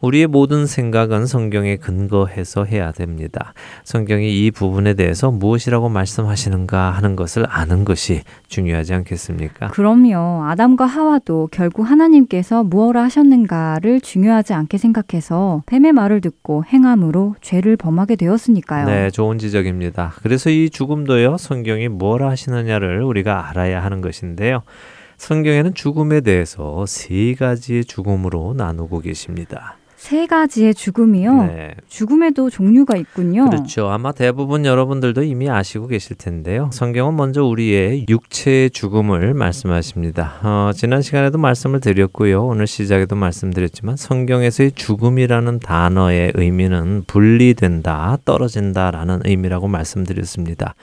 우리의 0.04 0.26
모든 0.26 0.66
생각은 0.66 1.26
성경에 1.26 1.76
근거해서 1.76 2.64
해야 2.64 2.92
됩니다. 2.92 3.54
성경이 3.84 4.44
이 4.44 4.50
부분에 4.50 4.94
대해서 4.94 5.30
무엇이라고 5.30 5.88
말씀하시는가 5.88 6.90
하는 6.90 7.16
것을 7.16 7.46
아는 7.48 7.84
것이 7.84 8.22
중요하지 8.48 8.94
않겠습니까? 8.94 9.68
그럼요. 9.68 10.44
아담과 10.44 10.84
하와도 10.84 11.48
결국 11.50 11.84
하나님께서 11.84 12.62
무엇을 12.64 13.00
하셨는가를 13.00 14.00
중요하지 14.00 14.52
않게 14.52 14.76
생각해서 14.76 15.62
뱀의 15.66 15.92
말을 15.92 16.20
듣고 16.20 16.64
행함으로 16.64 17.36
죄를 17.40 17.76
범하게 17.76 18.16
되었으니까요. 18.16 18.86
네, 18.86 19.10
좋은 19.10 19.38
지적입니다. 19.38 20.12
그래서 20.22 20.50
이 20.50 20.68
죽음도요, 20.68 21.38
성경이 21.38 21.88
뭘 21.88 22.22
하시느냐를 22.22 23.02
우리가 23.02 23.48
알아야 23.48 23.82
하는 23.82 24.00
것인데요. 24.00 24.62
성경에는 25.16 25.74
죽음에 25.74 26.20
대해서 26.20 26.84
세 26.86 27.34
가지의 27.34 27.84
죽음으로 27.84 28.54
나누고 28.54 29.00
계십니다. 29.00 29.76
세 30.04 30.26
가지의 30.26 30.74
죽음이요. 30.74 31.44
네. 31.44 31.74
죽음에도 31.88 32.50
종류가 32.50 32.94
있군요. 32.98 33.48
그렇죠. 33.48 33.88
아마 33.88 34.12
대부분 34.12 34.66
여러분들도 34.66 35.22
이미 35.22 35.48
아시고 35.48 35.86
계실 35.86 36.14
텐데요. 36.14 36.68
성경은 36.74 37.16
먼저 37.16 37.42
우리의 37.42 38.04
육체의 38.10 38.68
죽음을 38.68 39.32
말씀하십니다. 39.32 40.34
어, 40.42 40.72
지난 40.74 41.00
시간에도 41.00 41.38
말씀을 41.38 41.80
드렸고요. 41.80 42.44
오늘 42.44 42.66
시작에도 42.66 43.16
말씀드렸지만 43.16 43.96
성경에서의 43.96 44.72
죽음이라는 44.72 45.60
단어의 45.60 46.32
의미는 46.34 47.04
분리된다, 47.06 48.18
떨어진다라는 48.26 49.22
의미라고 49.24 49.68
말씀드렸습니다. 49.68 50.74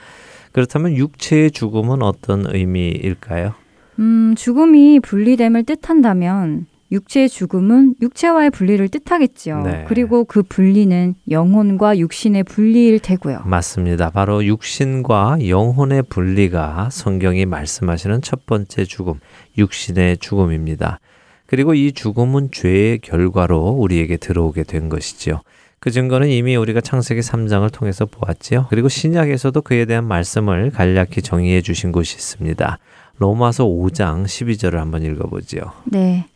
그렇다면 0.50 0.96
육체의 0.96 1.52
죽음은 1.52 2.02
어떤 2.02 2.52
의미일까요? 2.52 3.54
음, 4.00 4.34
죽음이 4.36 4.98
분리됨을 4.98 5.62
뜻한다면 5.62 6.66
육체의 6.92 7.28
죽음은 7.28 7.96
육체와의 8.02 8.50
분리를 8.50 8.86
뜻하겠지요. 8.88 9.62
네. 9.62 9.84
그리고 9.88 10.24
그 10.24 10.42
분리는 10.42 11.14
영혼과 11.30 11.98
육신의 11.98 12.44
분리일 12.44 13.00
테고요. 13.00 13.42
맞습니다. 13.46 14.10
바로 14.10 14.44
육신과 14.44 15.48
영혼의 15.48 16.04
분리가 16.08 16.90
성경이 16.92 17.46
말씀하시는 17.46 18.20
첫 18.22 18.46
번째 18.46 18.84
죽음, 18.84 19.14
육신의 19.58 20.18
죽음입니다. 20.18 21.00
그리고 21.46 21.74
이 21.74 21.92
죽음은 21.92 22.50
죄의 22.52 23.00
결과로 23.00 23.58
우리에게 23.70 24.18
들어오게 24.18 24.64
된 24.64 24.88
것이지요. 24.88 25.40
그 25.80 25.90
증거는 25.90 26.28
이미 26.28 26.54
우리가 26.54 26.80
창세기 26.80 27.22
3장을 27.22 27.70
통해서 27.72 28.06
보았지요. 28.06 28.66
그리고 28.70 28.88
신약에서도 28.88 29.60
그에 29.62 29.84
대한 29.84 30.06
말씀을 30.06 30.70
간략히 30.70 31.22
정의해 31.22 31.60
주신 31.60 31.90
곳이 31.90 32.14
있습니다. 32.16 32.78
로마서 33.18 33.64
5장 33.64 34.24
12절을 34.24 34.76
한번 34.76 35.02
읽어보지요. 35.02 35.62
네. 35.86 36.26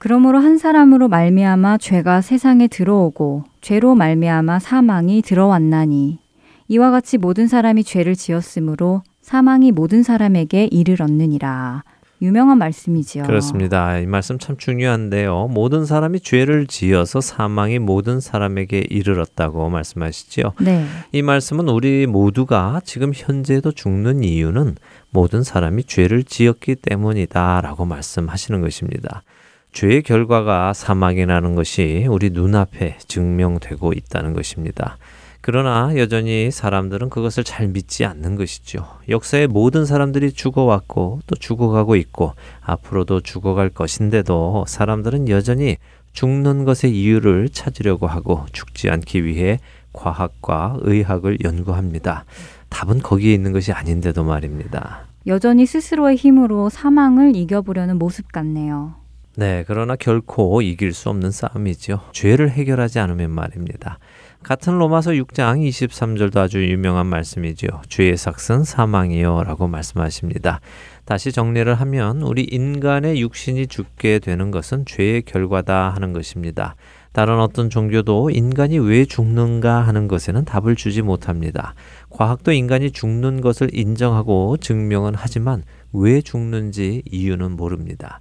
그러므로 0.00 0.38
한 0.38 0.56
사람으로 0.56 1.08
말미암아 1.08 1.76
죄가 1.76 2.22
세상에 2.22 2.68
들어오고 2.68 3.44
죄로 3.60 3.94
말미암아 3.94 4.58
사망이 4.58 5.20
들어왔나니 5.20 6.18
이와 6.68 6.90
같이 6.90 7.18
모든 7.18 7.46
사람이 7.46 7.84
죄를 7.84 8.16
지었으므로 8.16 9.02
사망이 9.20 9.72
모든 9.72 10.02
사람에게 10.02 10.70
이르렀느니라. 10.70 11.84
유명한 12.22 12.56
말씀이지요. 12.56 13.24
그렇습니다. 13.24 13.98
이 13.98 14.06
말씀 14.06 14.38
참 14.38 14.56
중요한데요. 14.56 15.48
모든 15.50 15.84
사람이 15.84 16.20
죄를 16.20 16.66
지어서 16.66 17.20
사망이 17.20 17.78
모든 17.78 18.20
사람에게 18.20 18.86
이르렀다고 18.88 19.68
말씀하시지요. 19.68 20.54
네. 20.62 20.86
이 21.12 21.20
말씀은 21.20 21.68
우리 21.68 22.06
모두가 22.06 22.80
지금 22.86 23.12
현재도 23.14 23.72
죽는 23.72 24.24
이유는 24.24 24.76
모든 25.10 25.42
사람이 25.42 25.84
죄를 25.84 26.24
지었기 26.24 26.76
때문이다라고 26.76 27.84
말씀하시는 27.84 28.62
것입니다. 28.62 29.22
죄의 29.72 30.02
결과가 30.02 30.72
사망이라는 30.72 31.54
것이 31.54 32.06
우리 32.08 32.30
눈앞에 32.30 32.98
증명되고 33.06 33.92
있다는 33.92 34.32
것입니다. 34.32 34.98
그러나 35.42 35.92
여전히 35.96 36.50
사람들은 36.50 37.08
그것을 37.08 37.44
잘 37.44 37.68
믿지 37.68 38.04
않는 38.04 38.36
것이죠. 38.36 38.86
역사의 39.08 39.46
모든 39.46 39.86
사람들이 39.86 40.32
죽어왔고 40.32 41.20
또 41.26 41.34
죽어가고 41.34 41.96
있고 41.96 42.34
앞으로도 42.60 43.20
죽어갈 43.20 43.70
것인데도 43.70 44.66
사람들은 44.68 45.28
여전히 45.28 45.78
죽는 46.12 46.64
것의 46.64 46.94
이유를 46.94 47.48
찾으려고 47.50 48.06
하고 48.06 48.44
죽지 48.52 48.90
않기 48.90 49.24
위해 49.24 49.60
과학과 49.92 50.76
의학을 50.80 51.38
연구합니다. 51.42 52.24
답은 52.68 53.00
거기에 53.00 53.32
있는 53.32 53.52
것이 53.52 53.72
아닌데도 53.72 54.24
말입니다. 54.24 55.06
여전히 55.26 55.64
스스로의 55.66 56.16
힘으로 56.16 56.68
사망을 56.68 57.34
이겨보려는 57.34 57.98
모습 57.98 58.30
같네요. 58.32 58.99
네, 59.36 59.64
그러나 59.68 59.94
결코 59.94 60.60
이길 60.60 60.92
수 60.92 61.08
없는 61.08 61.30
싸움이죠. 61.30 62.00
죄를 62.12 62.50
해결하지 62.50 62.98
않으면 62.98 63.30
말입니다. 63.30 63.98
같은 64.42 64.78
로마서 64.78 65.12
6장 65.12 65.68
23절도 65.68 66.38
아주 66.38 66.66
유명한 66.66 67.06
말씀이죠. 67.06 67.68
죄의 67.88 68.16
삭은 68.16 68.64
사망이요 68.64 69.44
라고 69.44 69.68
말씀하십니다. 69.68 70.60
다시 71.04 71.30
정리를 71.30 71.72
하면 71.72 72.22
우리 72.22 72.42
인간의 72.42 73.20
육신이 73.20 73.68
죽게 73.68 74.18
되는 74.18 74.50
것은 74.50 74.84
죄의 74.84 75.22
결과다 75.22 75.90
하는 75.90 76.12
것입니다. 76.12 76.74
다른 77.12 77.38
어떤 77.38 77.70
종교도 77.70 78.30
인간이 78.30 78.78
왜 78.78 79.04
죽는가 79.04 79.80
하는 79.86 80.08
것에는 80.08 80.44
답을 80.44 80.74
주지 80.74 81.02
못합니다. 81.02 81.74
과학도 82.08 82.52
인간이 82.52 82.90
죽는 82.90 83.42
것을 83.42 83.70
인정하고 83.72 84.56
증명은 84.56 85.14
하지만 85.16 85.62
왜 85.92 86.20
죽는지 86.20 87.02
이유는 87.10 87.52
모릅니다. 87.52 88.20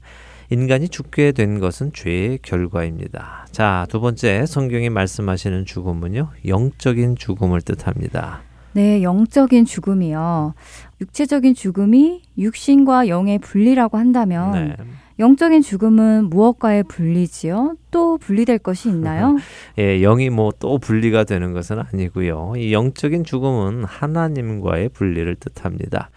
인간이 0.50 0.89
죽게 0.89 1.32
된 1.34 1.60
것은 1.60 1.93
죄의 1.93 2.39
결과입니다. 2.41 3.45
자, 3.52 3.86
두 3.89 4.00
번째 4.00 4.45
성경이 4.45 4.89
말씀하시는 4.89 5.66
죽음은요. 5.66 6.30
영적인 6.47 7.16
죽음을 7.18 7.62
뜻합니다. 7.62 8.41
네, 8.74 9.02
영적인 9.04 9.66
죽음이요. 9.66 10.54
육체적인 11.02 11.54
죽음이 11.56 12.22
육신과 12.38 13.08
영의 13.08 13.39
분리라고 13.39 13.97
한다면 13.97 14.52
네. 14.54 14.76
영적인 15.20 15.62
죽음은 15.62 16.30
무엇과의 16.30 16.84
분리지요? 16.84 17.76
또 17.91 18.18
분리될 18.18 18.60
것이 18.60 18.89
있나요? 18.89 19.38
예, 19.78 20.00
영이 20.02 20.30
뭐 20.30 20.52
또 20.60 20.78
분리가 20.78 21.26
되는 21.26 21.52
것은 21.54 21.80
아니고요. 21.80 22.54
이 22.58 22.72
영적인 22.74 23.24
죽음은 23.24 23.84
하나님과의 23.84 24.89
분리를 24.89 25.36
뜻합니다. 25.36 26.10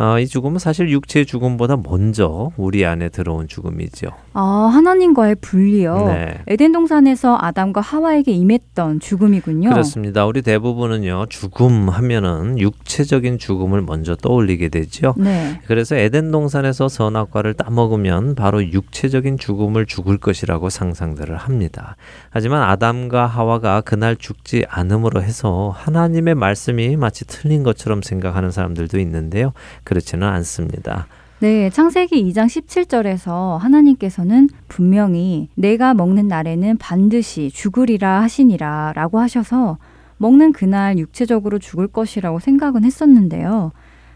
어, 0.00 0.18
이 0.18 0.26
죽음은 0.26 0.58
사실 0.58 0.88
육체의 0.88 1.26
죽음보다 1.26 1.76
먼저 1.76 2.52
우리 2.56 2.86
안에 2.86 3.10
들어온 3.10 3.48
죽음이죠. 3.48 4.08
아, 4.32 4.70
하나님과의 4.72 5.36
분리요. 5.42 6.06
네. 6.06 6.38
에덴 6.46 6.72
동산에서 6.72 7.36
아담과 7.38 7.82
하와에게 7.82 8.32
임했던 8.32 9.00
죽음이군요. 9.00 9.68
그렇습니다. 9.68 10.24
우리 10.24 10.40
대부분은요, 10.40 11.26
죽음 11.28 11.90
하면은 11.90 12.58
육체적인 12.58 13.36
죽음을 13.36 13.82
먼저 13.82 14.16
떠올리게 14.16 14.70
되죠. 14.70 15.12
네. 15.18 15.60
그래서 15.66 15.96
에덴 15.96 16.30
동산에서 16.30 16.88
선악과를 16.88 17.52
따먹으면 17.52 18.36
바로 18.36 18.64
육체적인 18.64 19.36
죽음을 19.36 19.84
죽을 19.84 20.16
것이라고 20.16 20.70
상상들을 20.70 21.36
합니다. 21.36 21.96
하지만 22.30 22.62
아담과 22.62 23.26
하와가 23.26 23.82
그날 23.82 24.16
죽지 24.16 24.64
않음으로 24.66 25.22
해서 25.22 25.74
하나님의 25.76 26.36
말씀이 26.36 26.96
마치 26.96 27.26
틀린 27.26 27.62
것처럼 27.64 28.00
생각하는 28.00 28.50
사람들도 28.50 28.98
있는데요. 29.00 29.52
그렇지는 29.90 30.28
않습니다. 30.28 31.08
네, 31.40 31.68
창세기 31.68 32.22
2장 32.30 32.46
17절에서 32.46 33.58
하나님께서는 33.58 34.48
분명히 34.68 35.48
내가 35.56 35.94
먹는 35.94 36.28
날에는 36.28 36.76
반드시 36.78 37.50
죽으리라 37.50 38.22
하시니라 38.22 38.92
라고 38.94 39.18
하셔서 39.18 39.78
먹는 40.18 40.52
그날 40.52 40.96
육체적으로 40.98 41.58
죽을 41.58 41.88
것이라고 41.88 42.38
생각은 42.38 42.84
했었는데요. 42.84 43.72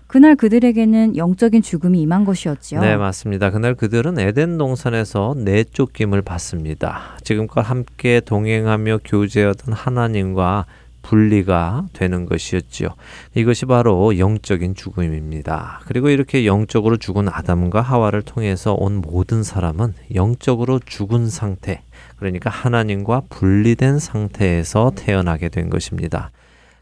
그날 0.07 0.37
그들에게는 0.37 1.17
영적인 1.17 1.63
죽음이 1.63 2.01
임한 2.03 2.25
것이었지요. 2.25 2.81
네, 2.81 2.97
맞습니다. 2.97 3.51
그날 3.51 3.75
그들은 3.75 4.21
에덴 4.21 4.59
동산에서 4.59 5.35
내쫓김을 5.39 6.23
받습니다. 6.23 7.17
지금껏 7.25 7.63
함께 7.63 8.21
동행하며 8.21 9.01
교제하던 9.05 9.75
하나님과 9.75 10.67
분리가 11.05 11.87
되는 11.93 12.27
것이었지요. 12.27 12.89
이것이 13.35 13.67
바로 13.67 14.19
영적인 14.19 14.75
죽음입니다. 14.75 15.81
그리고 15.87 16.09
이렇게 16.09 16.47
영적으로 16.47 16.97
죽은 16.97 17.29
아담과 17.29 17.81
하와를 17.81 18.23
통해서 18.23 18.73
온 18.73 18.97
모든 18.97 19.43
사람은 19.45 19.95
영적으로 20.15 20.81
죽은 20.85 21.29
상태, 21.29 21.83
그러니까 22.17 22.51
하나님과 22.51 23.23
분리된 23.29 23.99
상태에서 24.01 24.93
태어나게 24.97 25.51
된 25.51 25.71
것입니다. 25.71 26.31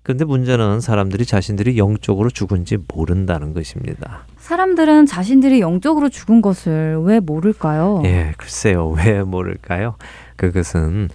근데 0.04 0.24
문제는 0.24 0.80
사람들이 0.80 1.24
자신들이 1.24 1.78
영적으로 1.78 2.28
죽은지 2.28 2.76
모른다는 2.88 3.54
것입니다. 3.54 4.24
사람들은 4.38 5.06
자신들이 5.06 5.60
영적으로 5.60 6.08
죽은 6.08 6.42
것을 6.42 7.00
왜 7.04 7.20
모를까요? 7.20 8.02
예, 8.04 8.34
글쎄요. 8.36 8.88
왜 8.88 9.22
모를까요? 9.22 9.94
그것은 10.36 11.08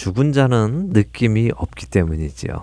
죽은 0.00 0.32
자는 0.32 0.88
느낌이 0.94 1.50
없기 1.54 1.90
때문이지요. 1.90 2.54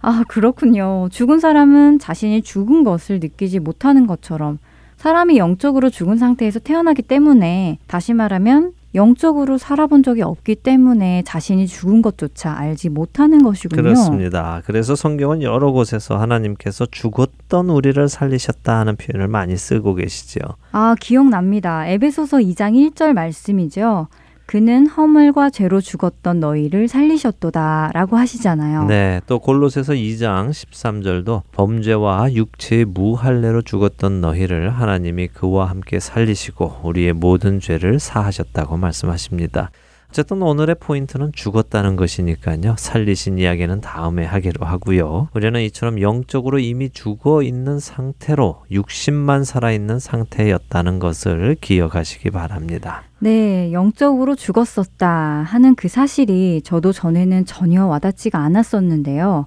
아, 0.00 0.24
그렇군요. 0.28 1.08
죽은 1.10 1.40
사람은 1.40 1.98
자신이 1.98 2.40
죽은 2.40 2.84
것을 2.84 3.20
느끼지 3.20 3.58
못하는 3.58 4.06
것처럼 4.06 4.58
사람이 4.96 5.36
영적으로 5.36 5.90
죽은 5.90 6.16
상태에서 6.16 6.58
태어나기 6.58 7.02
때문에 7.02 7.76
다시 7.86 8.14
말하면 8.14 8.72
영적으로 8.94 9.58
살아본 9.58 10.04
적이 10.04 10.22
없기 10.22 10.54
때문에 10.54 11.22
자신이 11.26 11.66
죽은 11.66 12.00
것조차 12.00 12.56
알지 12.56 12.88
못하는 12.88 13.42
것이군요. 13.42 13.82
그렇습니다. 13.82 14.62
그래서 14.64 14.96
성경은 14.96 15.42
여러 15.42 15.72
곳에서 15.72 16.16
하나님께서 16.16 16.86
죽었던 16.90 17.68
우리를 17.68 18.08
살리셨다 18.08 18.78
하는 18.78 18.96
표현을 18.96 19.28
많이 19.28 19.54
쓰고 19.58 19.96
계시죠. 19.96 20.40
아, 20.72 20.94
기억납니다. 20.98 21.86
에베소서 21.88 22.38
2장 22.38 22.72
1절 22.72 23.12
말씀이죠. 23.12 24.08
그는 24.46 24.86
허물과 24.86 25.50
죄로 25.50 25.80
죽었던 25.80 26.38
너희를 26.38 26.86
살리셨도다 26.86 27.90
라고 27.92 28.16
하시잖아요. 28.16 28.84
네, 28.84 29.20
또 29.26 29.40
골로새서 29.40 29.94
2장 29.94 30.50
13절도 30.50 31.42
범죄와 31.52 32.32
육체의 32.32 32.84
무할례로 32.84 33.62
죽었던 33.62 34.20
너희를 34.20 34.70
하나님이 34.70 35.28
그와 35.28 35.68
함께 35.68 35.98
살리시고 35.98 36.80
우리의 36.84 37.12
모든 37.12 37.58
죄를 37.58 37.98
사하셨다고 37.98 38.76
말씀하십니다. 38.76 39.70
어쨌든 40.08 40.40
오늘의 40.40 40.76
포인트는 40.78 41.32
죽었다는 41.34 41.96
것이니까요. 41.96 42.76
살리신 42.78 43.38
이야기는 43.38 43.80
다음에 43.80 44.24
하기로 44.24 44.64
하고요. 44.64 45.28
우리는 45.34 45.60
이처럼 45.62 46.00
영적으로 46.00 46.60
이미 46.60 46.88
죽어 46.90 47.42
있는 47.42 47.80
상태로 47.80 48.62
육신만 48.70 49.42
살아있는 49.42 49.98
상태였다는 49.98 51.00
것을 51.00 51.56
기억하시기 51.60 52.30
바랍니다. 52.30 53.02
네, 53.18 53.72
영적으로 53.72 54.34
죽었었다 54.34 55.08
하는 55.08 55.74
그 55.74 55.88
사실이 55.88 56.62
저도 56.62 56.92
전에는 56.92 57.46
전혀 57.46 57.86
와닿지가 57.86 58.38
않았었는데요. 58.38 59.46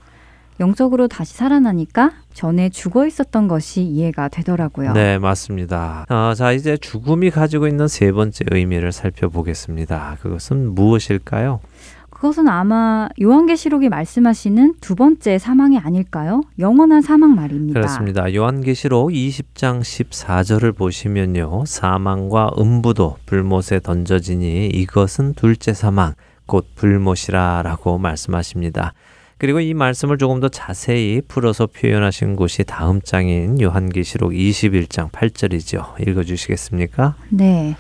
영적으로 0.60 1.08
다시 1.08 1.36
살아나니까 1.36 2.12
전에 2.34 2.70
죽어 2.70 3.08
있었던 3.08 3.48
것이 3.48 3.82
이해가 3.82 4.28
되더라고요. 4.28 4.94
네, 4.94 5.18
맞습니다. 5.18 6.06
어, 6.10 6.34
자, 6.36 6.52
이제 6.52 6.76
죽음이 6.76 7.30
가지고 7.30 7.68
있는 7.68 7.88
세 7.88 8.12
번째 8.12 8.44
의미를 8.52 8.92
살펴보겠습니다. 8.92 10.18
그것은 10.22 10.76
무엇일까요? 10.76 11.62
그것은 12.20 12.50
아마 12.50 13.08
요한계시록이 13.22 13.88
말씀하시는 13.88 14.76
두 14.82 14.96
번째 14.96 15.38
사망이 15.38 15.78
아닐까요? 15.78 16.42
영원한 16.60 17.02
사망 17.02 17.34
말입니다. 17.34 17.80
그렇습니다. 17.80 18.34
요한계시록 18.34 19.12
20장 19.12 19.80
14절을 19.80 20.76
보시면요. 20.76 21.64
사망과 21.66 22.52
음부도 22.60 23.16
불못에 23.26 23.80
던져지니 23.82 24.68
이것은 24.68 25.36
둘째 25.36 25.74
사망, 25.74 26.14
곧 26.46 26.68
불못이라라고 26.76 27.98
말씀하십니다. 28.00 28.92
그리고 29.38 29.62
이 29.62 29.74
말씀을 29.74 30.18
조금 30.18 30.42
더 30.42 30.50
자세히 30.50 31.22
풀어서 31.26 31.68
표현하신 31.68 32.36
곳이 32.36 32.66
다음 32.66 33.02
장인 33.02 33.62
요한계시록 33.62 34.34
21장 34.34 35.10
8절이죠. 35.12 36.06
읽어 36.06 36.24
주시겠습니까? 36.24 37.16
네. 37.30 37.78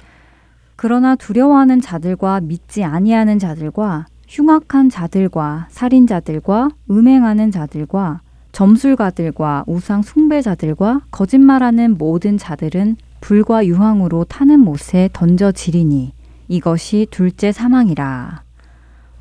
그러나 0.77 1.17
두려워하는 1.17 1.81
자들과 1.81 2.39
믿지 2.39 2.85
아니하는 2.85 3.37
자들과 3.37 4.05
흉악한 4.29 4.91
자들과 4.91 5.65
살인자들과 5.71 6.69
음행하는 6.91 7.49
자들과 7.49 8.21
점술가들과 8.51 9.63
우상 9.65 10.03
숭배자들과 10.03 11.01
거짓말하는 11.09 11.97
모든 11.97 12.37
자들은 12.37 12.97
불과 13.21 13.65
유황으로 13.65 14.25
타는 14.25 14.59
못에 14.59 15.09
던져지리니 15.13 16.13
이것이 16.47 17.07
둘째 17.09 17.51
사망이라. 17.51 18.43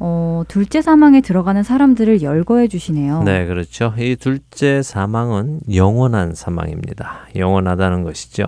어, 0.00 0.42
둘째 0.46 0.82
사망에 0.82 1.22
들어가는 1.22 1.62
사람들을 1.62 2.22
열거해 2.22 2.68
주시네요. 2.68 3.22
네, 3.24 3.46
그렇죠. 3.46 3.94
이 3.98 4.14
둘째 4.14 4.82
사망은 4.82 5.60
영원한 5.74 6.34
사망입니다. 6.34 7.28
영원하다는 7.34 8.04
것이죠. 8.04 8.44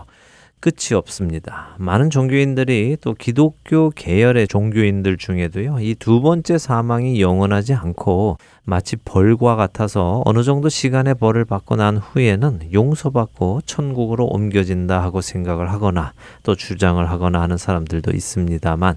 끝이 0.60 0.94
없습니다. 0.94 1.74
많은 1.78 2.10
종교인들이 2.10 2.98
또 3.00 3.14
기독교 3.14 3.88
계열의 3.90 4.46
종교인들 4.46 5.16
중에도요, 5.16 5.78
이 5.80 5.94
두 5.98 6.20
번째 6.20 6.58
사망이 6.58 7.20
영원하지 7.20 7.72
않고 7.74 8.36
마치 8.64 8.96
벌과 8.96 9.56
같아서 9.56 10.22
어느 10.26 10.42
정도 10.42 10.68
시간의 10.68 11.14
벌을 11.14 11.46
받고 11.46 11.76
난 11.76 11.96
후에는 11.96 12.72
용서받고 12.74 13.62
천국으로 13.64 14.26
옮겨진다 14.26 15.02
하고 15.02 15.22
생각을 15.22 15.72
하거나 15.72 16.12
또 16.42 16.54
주장을 16.54 17.08
하거나 17.10 17.40
하는 17.40 17.56
사람들도 17.56 18.10
있습니다만 18.12 18.96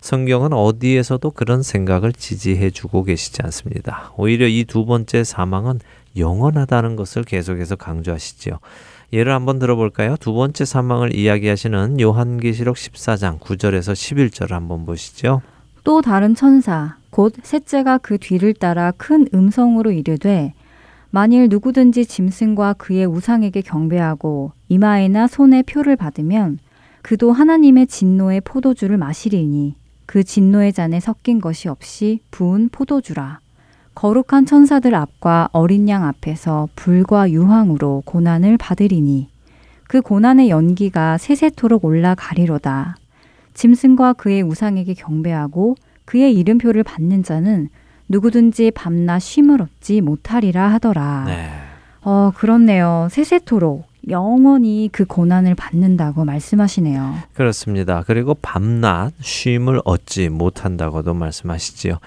성경은 0.00 0.52
어디에서도 0.52 1.30
그런 1.32 1.62
생각을 1.62 2.12
지지해 2.12 2.70
주고 2.70 3.02
계시지 3.04 3.42
않습니다. 3.42 4.12
오히려 4.16 4.46
이 4.46 4.64
두 4.64 4.86
번째 4.86 5.24
사망은 5.24 5.80
영원하다는 6.16 6.96
것을 6.96 7.22
계속해서 7.24 7.76
강조하시지요. 7.76 8.58
예를 9.12 9.32
한번 9.32 9.58
들어볼까요? 9.58 10.16
두 10.18 10.32
번째 10.32 10.64
사망을 10.64 11.14
이야기하시는 11.14 12.00
요한계시록 12.00 12.76
14장 12.76 13.40
9절에서 13.40 13.92
11절을 13.92 14.50
한번 14.50 14.86
보시죠. 14.86 15.42
또 15.82 16.00
다른 16.00 16.34
천사 16.34 16.96
곧 17.10 17.34
셋째가 17.42 17.98
그 17.98 18.18
뒤를 18.18 18.54
따라 18.54 18.92
큰 18.96 19.26
음성으로 19.34 19.90
이르되 19.90 20.54
만일 21.10 21.48
누구든지 21.48 22.06
짐승과 22.06 22.74
그의 22.74 23.06
우상에게 23.06 23.62
경배하고 23.62 24.52
이마에나 24.68 25.26
손에 25.26 25.62
표를 25.62 25.96
받으면 25.96 26.58
그도 27.02 27.32
하나님의 27.32 27.88
진노의 27.88 28.42
포도주를 28.42 28.96
마시리니 28.96 29.74
그 30.06 30.22
진노의 30.22 30.72
잔에 30.72 31.00
섞인 31.00 31.40
것이 31.40 31.68
없이 31.68 32.20
부은 32.30 32.68
포도주라. 32.70 33.40
거룩한 34.00 34.46
천사들 34.46 34.94
앞과 34.94 35.50
어린 35.52 35.86
양 35.90 36.06
앞에서 36.06 36.70
불과 36.74 37.30
유황으로 37.30 38.02
고난을 38.06 38.56
받으리니 38.56 39.28
그 39.88 40.00
고난의 40.00 40.48
연기가 40.48 41.18
세세토록 41.18 41.84
올라가리로다. 41.84 42.96
짐승과 43.52 44.14
그의 44.14 44.40
우상에게 44.40 44.94
경배하고 44.94 45.76
그의 46.06 46.34
이름표를 46.34 46.82
받는 46.82 47.22
자는 47.24 47.68
누구든지 48.08 48.70
밤낮 48.70 49.18
쉼을 49.18 49.60
얻지 49.60 50.00
못하리라 50.00 50.68
하더라. 50.68 51.24
네. 51.26 51.50
어, 52.00 52.32
그렇네요. 52.34 53.08
세세토록 53.10 53.86
영원히 54.08 54.88
그 54.90 55.04
고난을 55.04 55.54
받는다고 55.56 56.24
말씀하시네요. 56.24 57.16
그렇습니다. 57.34 58.02
그리고 58.06 58.32
밤낮 58.32 59.12
쉼을 59.20 59.82
얻지 59.84 60.30
못한다고도 60.30 61.12
말씀하시지요. 61.12 61.98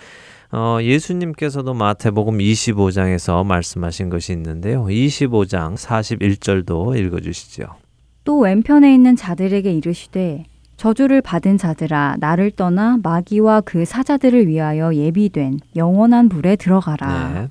어, 0.55 0.77
예수님께서도 0.83 1.73
마태복음 1.73 2.37
25장에서 2.37 3.43
말씀하신 3.43 4.09
것이 4.09 4.33
있는데요. 4.33 4.85
25장 4.85 5.75
41절도 5.75 6.95
읽어주시죠. 6.95 7.65
또 8.23 8.39
왼편에 8.39 8.93
있는 8.93 9.15
자들에게 9.15 9.73
이르시되 9.73 10.45
저주를 10.77 11.21
받은 11.21 11.57
자들아 11.57 12.17
나를 12.19 12.51
떠나 12.51 12.99
마귀와 13.01 13.61
그 13.61 13.83
사자들을 13.83 14.47
위하여 14.47 14.93
예비된 14.93 15.59
영원한 15.75 16.29
불에 16.29 16.55
들어가라. 16.55 17.33
네. 17.33 17.47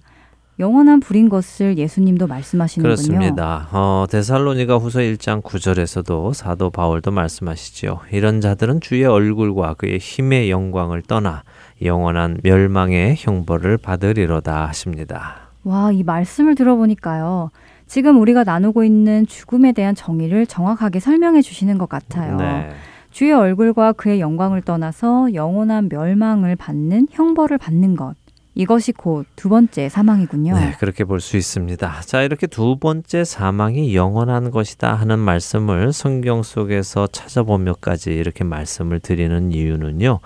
영원한 0.60 1.00
불인 1.00 1.28
것을 1.28 1.78
예수님도 1.78 2.28
말씀하시는군요. 2.28 2.94
그렇습니다. 2.94 3.68
어, 3.72 4.06
데살로니가 4.08 4.76
후서 4.76 5.00
1장 5.00 5.42
9절에서도 5.42 6.34
사도 6.34 6.70
바울도 6.70 7.10
말씀하시지요. 7.10 8.00
이런 8.12 8.40
자들은 8.40 8.80
주의 8.80 9.04
얼굴과 9.04 9.74
그의 9.74 9.98
힘의 9.98 10.50
영광을 10.50 11.02
떠나 11.02 11.42
영원한 11.84 12.38
멸망의 12.42 13.16
형벌을 13.18 13.78
받으리로다 13.78 14.66
하십니다. 14.68 15.48
와, 15.64 15.92
이 15.92 16.02
말씀을 16.02 16.54
들어보니까요. 16.54 17.50
지금 17.86 18.20
우리가 18.20 18.44
나누고 18.44 18.84
있는 18.84 19.26
죽음에 19.26 19.72
대한 19.72 19.94
정의를 19.94 20.46
정확하게 20.46 20.98
설명해 21.00 21.42
주시는 21.42 21.78
것 21.78 21.88
같아요. 21.88 22.36
네. 22.36 22.70
주의 23.10 23.32
얼굴과 23.32 23.92
그의 23.92 24.20
영광을 24.20 24.62
떠나서 24.62 25.34
영원한 25.34 25.88
멸망을 25.90 26.56
받는 26.56 27.08
형벌을 27.10 27.58
받는 27.58 27.96
것. 27.96 28.14
이것이 28.54 28.92
곧 28.92 29.24
두 29.36 29.48
번째 29.48 29.88
사망이군요. 29.88 30.54
네, 30.54 30.74
그렇게 30.78 31.04
볼 31.04 31.20
수 31.20 31.36
있습니다. 31.38 32.00
자, 32.04 32.22
이렇게 32.22 32.46
두 32.46 32.76
번째 32.78 33.24
사망이 33.24 33.94
영원한 33.94 34.50
것이다 34.50 34.94
하는 34.94 35.18
말씀을 35.18 35.92
성경 35.92 36.42
속에서 36.42 37.06
찾아보며까지 37.06 38.12
이렇게 38.14 38.44
말씀을 38.44 39.00
드리는 39.00 39.52
이유는요. 39.52 40.20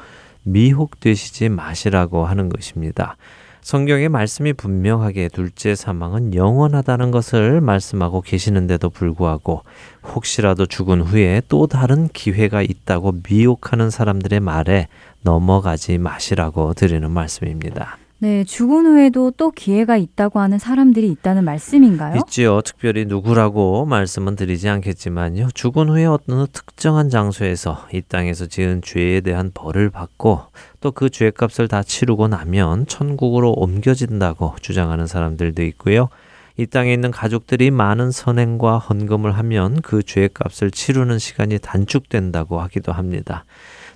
미혹되시지 0.47 1.51
마시라고 1.51 2.25
하는 2.25 2.49
것입니다. 2.49 3.17
성경의 3.61 4.09
말씀이 4.09 4.53
분명하게 4.53 5.29
둘째 5.29 5.75
사망은 5.75 6.35
영원하다는 6.35 7.11
것을 7.11 7.61
말씀하고 7.61 8.21
계시는데도 8.21 8.91
불구하고 8.91 9.65
혹시라도 10.05 10.67
죽은 10.67 11.01
후에 11.01 11.43
또 11.49 11.67
다른 11.67 12.07
기회가 12.07 12.63
있다고 12.63 13.15
미혹하는 13.29 13.91
사람들의 13.91 14.39
말에 14.39 14.87
넘어가지 15.23 15.99
마시라고 15.99 16.75
드리는 16.75 17.11
말씀입니다. 17.11 17.99
네, 18.19 18.45
죽은 18.45 18.87
후에도 18.87 19.31
또 19.37 19.51
기회가 19.51 19.99
있다고 19.99 20.41
하는 20.41 20.59
사람들이 20.59 21.07
있다는 21.11 21.45
말씀인가요? 21.45 22.17
있지요. 22.21 22.63
특별히 22.63 23.05
누구라고 23.05 23.85
말씀은 23.85 24.37
드리지 24.37 24.71
않겠지만요. 24.71 25.49
죽은 25.53 25.91
후에 25.91 26.07
어느 26.07 26.47
특정한 26.51 27.11
장소에서 27.11 27.87
이 27.93 28.01
땅에서 28.01 28.47
지은 28.47 28.81
죄에 28.83 29.21
대한 29.21 29.51
벌을 29.53 29.91
받고 29.91 30.41
또 30.81 30.93
그 30.93 31.11
죄값을 31.11 31.69
다 31.69 31.83
치르고 31.83 32.29
나면 32.29 32.87
천국으로 32.87 33.53
옮겨진다고 33.53 34.55
주장하는 34.63 35.07
사람들도 35.07 35.63
있고요. 35.65 36.09
이 36.57 36.65
땅에 36.67 36.95
있는 36.95 37.11
가족들이 37.11 37.71
많은 37.71 38.13
선행과 38.13 38.79
헌금을 38.79 39.33
하면 39.33 39.83
그 39.83 40.03
죄값을 40.03 40.71
치르는 40.71 41.19
시간이 41.19 41.59
단축된다고 41.59 42.61
하기도 42.63 42.93
합니다. 42.93 43.45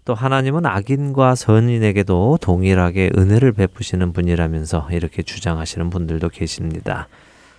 또 0.04 0.14
하나님은 0.14 0.66
악인과 0.66 1.34
선인에게도 1.34 2.38
동일하게 2.40 3.10
은혜를 3.16 3.52
베푸시는 3.52 4.12
분이라면서 4.12 4.88
이렇게 4.92 5.22
주장하시는 5.22 5.90
분들도 5.90 6.28
계십니다. 6.30 7.08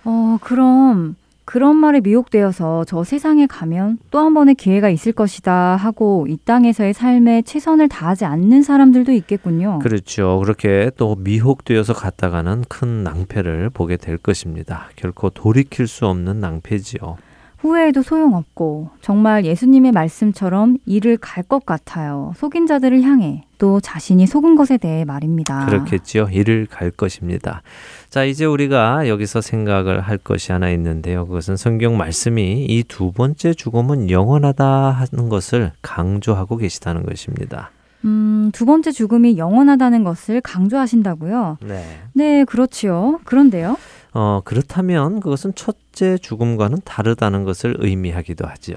어, 0.04 0.38
그럼 0.40 1.16
그런 1.44 1.76
말에 1.76 2.00
미혹되어서 2.00 2.84
저 2.86 3.02
세상에 3.04 3.46
가면 3.46 3.98
또 4.10 4.20
한 4.20 4.32
번의 4.34 4.54
기회가 4.54 4.88
있을 4.90 5.12
것이다 5.12 5.52
하고 5.76 6.26
이 6.28 6.36
땅에서의 6.44 6.94
삶에 6.94 7.42
최선을 7.42 7.88
다하지 7.88 8.24
않는 8.24 8.62
사람들도 8.62 9.10
있겠군요. 9.12 9.80
그렇죠. 9.80 10.38
그렇게 10.42 10.90
또 10.96 11.16
미혹되어서 11.16 11.94
갔다가는 11.94 12.64
큰 12.68 13.02
낭패를 13.02 13.70
보게 13.70 13.96
될 13.96 14.18
것입니다. 14.18 14.88
결코 14.96 15.30
돌이킬 15.30 15.88
수 15.88 16.06
없는 16.06 16.38
낭패지요. 16.40 17.16
후회해도 17.62 18.02
소용없고 18.02 18.90
정말 19.00 19.44
예수님의 19.44 19.92
말씀처럼 19.92 20.78
일을 20.84 21.16
갈것 21.16 21.64
같아요. 21.64 22.32
속인 22.36 22.66
자들을 22.66 23.02
향해 23.02 23.44
또 23.58 23.80
자신이 23.80 24.26
속은 24.26 24.56
것에 24.56 24.78
대해 24.78 25.04
말입니다. 25.04 25.64
그렇겠지요. 25.66 26.28
이를 26.32 26.66
갈 26.68 26.90
것입니다. 26.90 27.62
자, 28.10 28.24
이제 28.24 28.44
우리가 28.44 29.06
여기서 29.08 29.40
생각을 29.40 30.00
할 30.00 30.18
것이 30.18 30.50
하나 30.50 30.70
있는데요. 30.70 31.24
그것은 31.26 31.56
성경 31.56 31.96
말씀이 31.96 32.66
이 32.68 32.82
두 32.88 33.12
번째 33.12 33.54
죽음은 33.54 34.10
영원하다 34.10 34.64
하는 34.90 35.28
것을 35.28 35.70
강조하고 35.82 36.56
계시다는 36.56 37.04
것입니다. 37.06 37.70
음, 38.04 38.50
두 38.52 38.66
번째 38.66 38.90
죽음이 38.90 39.38
영원하다는 39.38 40.04
것을 40.04 40.40
강조하신다고요? 40.40 41.58
네. 41.62 41.84
네, 42.12 42.44
그렇지요. 42.44 43.20
그런데요. 43.24 43.76
어, 44.14 44.40
그렇다면 44.44 45.20
그것은 45.20 45.54
첫째 45.54 46.18
죽음과는 46.18 46.78
다르다는 46.84 47.44
것을 47.44 47.76
의미하기도 47.78 48.46
하지요. 48.46 48.76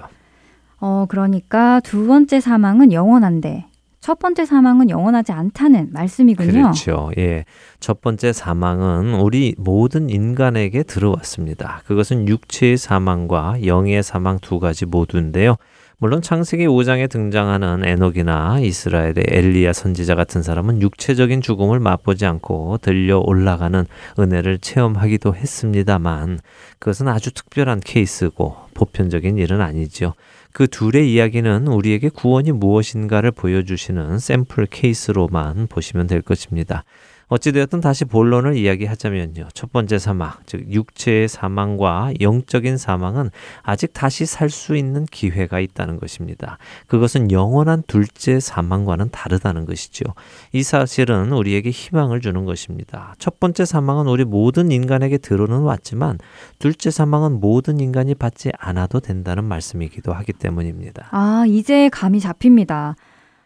어, 0.80 1.05
그러니까 1.09 1.80
두 1.82 2.07
번째 2.07 2.39
사망은 2.39 2.91
영원한데 2.91 3.65
첫 4.05 4.19
번째 4.19 4.45
사망은 4.45 4.91
영원하지 4.91 5.32
않다는 5.32 5.89
말씀이군요. 5.91 6.51
그렇죠. 6.51 7.09
예. 7.17 7.43
첫 7.80 8.01
번째 8.01 8.34
사망은 8.34 9.15
우리 9.15 9.55
모든 9.57 10.11
인간에게 10.11 10.84
들어왔습니다. 10.84 11.82
그것은 11.88 12.28
육체의 12.28 12.78
사망과 12.78 13.65
영의 13.65 14.03
사망 14.03 14.38
두 14.38 14.59
가지 14.59 14.86
모두인데요. 14.86 15.55
물론 15.97 16.21
창세기 16.21 16.65
5장에 16.67 17.09
등장하는 17.09 17.85
에녹이나 17.85 18.59
이스라엘의 18.59 19.15
엘리야 19.29 19.71
선지자 19.71 20.15
같은 20.15 20.43
사람은 20.43 20.81
육체적인 20.81 21.39
죽음을 21.39 21.79
맛보지 21.79 22.25
않고 22.25 22.79
들려 22.81 23.19
올라가는 23.19 23.85
은혜를 24.19 24.57
체험하기도 24.59 25.35
했습니다만 25.35 26.41
그것은 26.79 27.07
아주 27.07 27.33
특별한 27.33 27.79
케이스고 27.79 28.57
보편적인 28.73 29.37
일은 29.37 29.61
아니죠. 29.61 30.15
그 30.51 30.67
둘의 30.67 31.13
이야기는 31.13 31.67
우리에게 31.67 32.09
구원이 32.09 32.51
무엇인가를 32.51 33.31
보여주시는 33.31 34.19
샘플 34.19 34.65
케이스로만 34.65 35.67
보시면 35.67 36.07
될 36.07 36.21
것입니다. 36.21 36.83
어찌되었든 37.28 37.82
다시 37.82 38.05
본론을 38.05 38.55
이야기하자면요. 38.57 39.49
첫 39.53 39.71
번째 39.71 39.99
사망, 39.99 40.32
즉 40.45 40.71
육체의 40.71 41.28
사망과 41.28 42.13
영적인 42.21 42.78
사망은 42.78 43.30
아직 43.63 43.93
다시 43.93 44.26
살 44.26 44.49
수 44.55 44.76
있는 44.78 45.05
기회가 45.05 45.59
있다는 45.59 45.99
것입니다. 45.99 46.57
그것은 46.88 47.30
영원한 47.32 47.84
둘째 47.88 48.39
사망과는 48.39 49.09
다르다는 49.11 49.65
것이죠. 49.65 50.05
이 50.53 50.63
사실은 50.63 51.34
우리에게 51.34 51.71
희망을 51.71 52.21
주는 52.21 52.45
것입니다. 52.45 53.15
첫 53.19 53.39
번째 53.39 53.65
사망은 53.65 54.07
우리 54.07 54.23
모든 54.23 54.71
인간에게 54.71 55.17
들어는 55.17 55.59
왔지만 55.59 56.19
둘째 56.59 56.89
사망은 56.89 57.39
모든 57.41 57.80
인간이 57.82 58.15
받지 58.15 58.51
않아도 58.57 59.01
된다는 59.01 59.43
말씀이기도 59.43 60.13
하기 60.13 60.32
때문입니다. 60.34 61.09
아, 61.11 61.43
이제 61.47 61.89
감이 61.89 62.19
잡힙니다. 62.21 62.95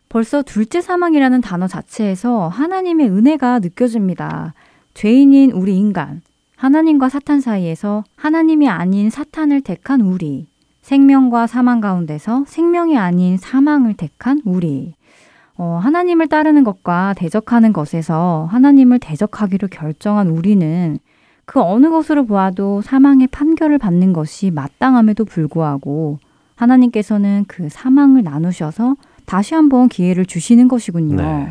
벌써 0.09 0.41
둘째 0.41 0.81
사망이라는 0.81 1.39
단어 1.41 1.67
자체에서 1.67 2.47
하나님의 2.47 3.09
은혜가 3.09 3.59
느껴집니다. 3.59 4.55
죄인인 4.95 5.51
우리 5.51 5.77
인간, 5.77 6.21
하나님과 6.55 7.09
사탄 7.09 7.39
사이에서 7.39 8.03
하나님이 8.15 8.67
아닌 8.67 9.11
사탄을 9.11 9.61
택한 9.61 10.01
우리, 10.01 10.47
생명과 10.81 11.45
사망 11.45 11.79
가운데서 11.79 12.45
생명이 12.47 12.97
아닌 12.97 13.37
사망을 13.37 13.93
택한 13.93 14.41
우리, 14.45 14.95
어, 15.57 15.79
하나님을 15.81 16.27
따르는 16.27 16.63
것과 16.63 17.13
대적하는 17.15 17.71
것에서 17.71 18.47
하나님을 18.49 18.97
대적하기로 18.97 19.67
결정한 19.67 20.29
우리는 20.29 20.97
그 21.45 21.61
어느 21.61 21.87
것으로 21.89 22.25
보아도 22.25 22.81
사망의 22.81 23.27
판결을 23.27 23.77
받는 23.77 24.13
것이 24.13 24.49
마땅함에도 24.49 25.25
불구하고 25.25 26.17
하나님께서는 26.55 27.45
그 27.47 27.69
사망을 27.69 28.23
나누셔서 28.23 28.95
다시 29.29 29.53
한번 29.53 29.89
기회를 29.89 30.25
주시는 30.25 30.67
것이군요. 30.67 31.15
네. 31.15 31.49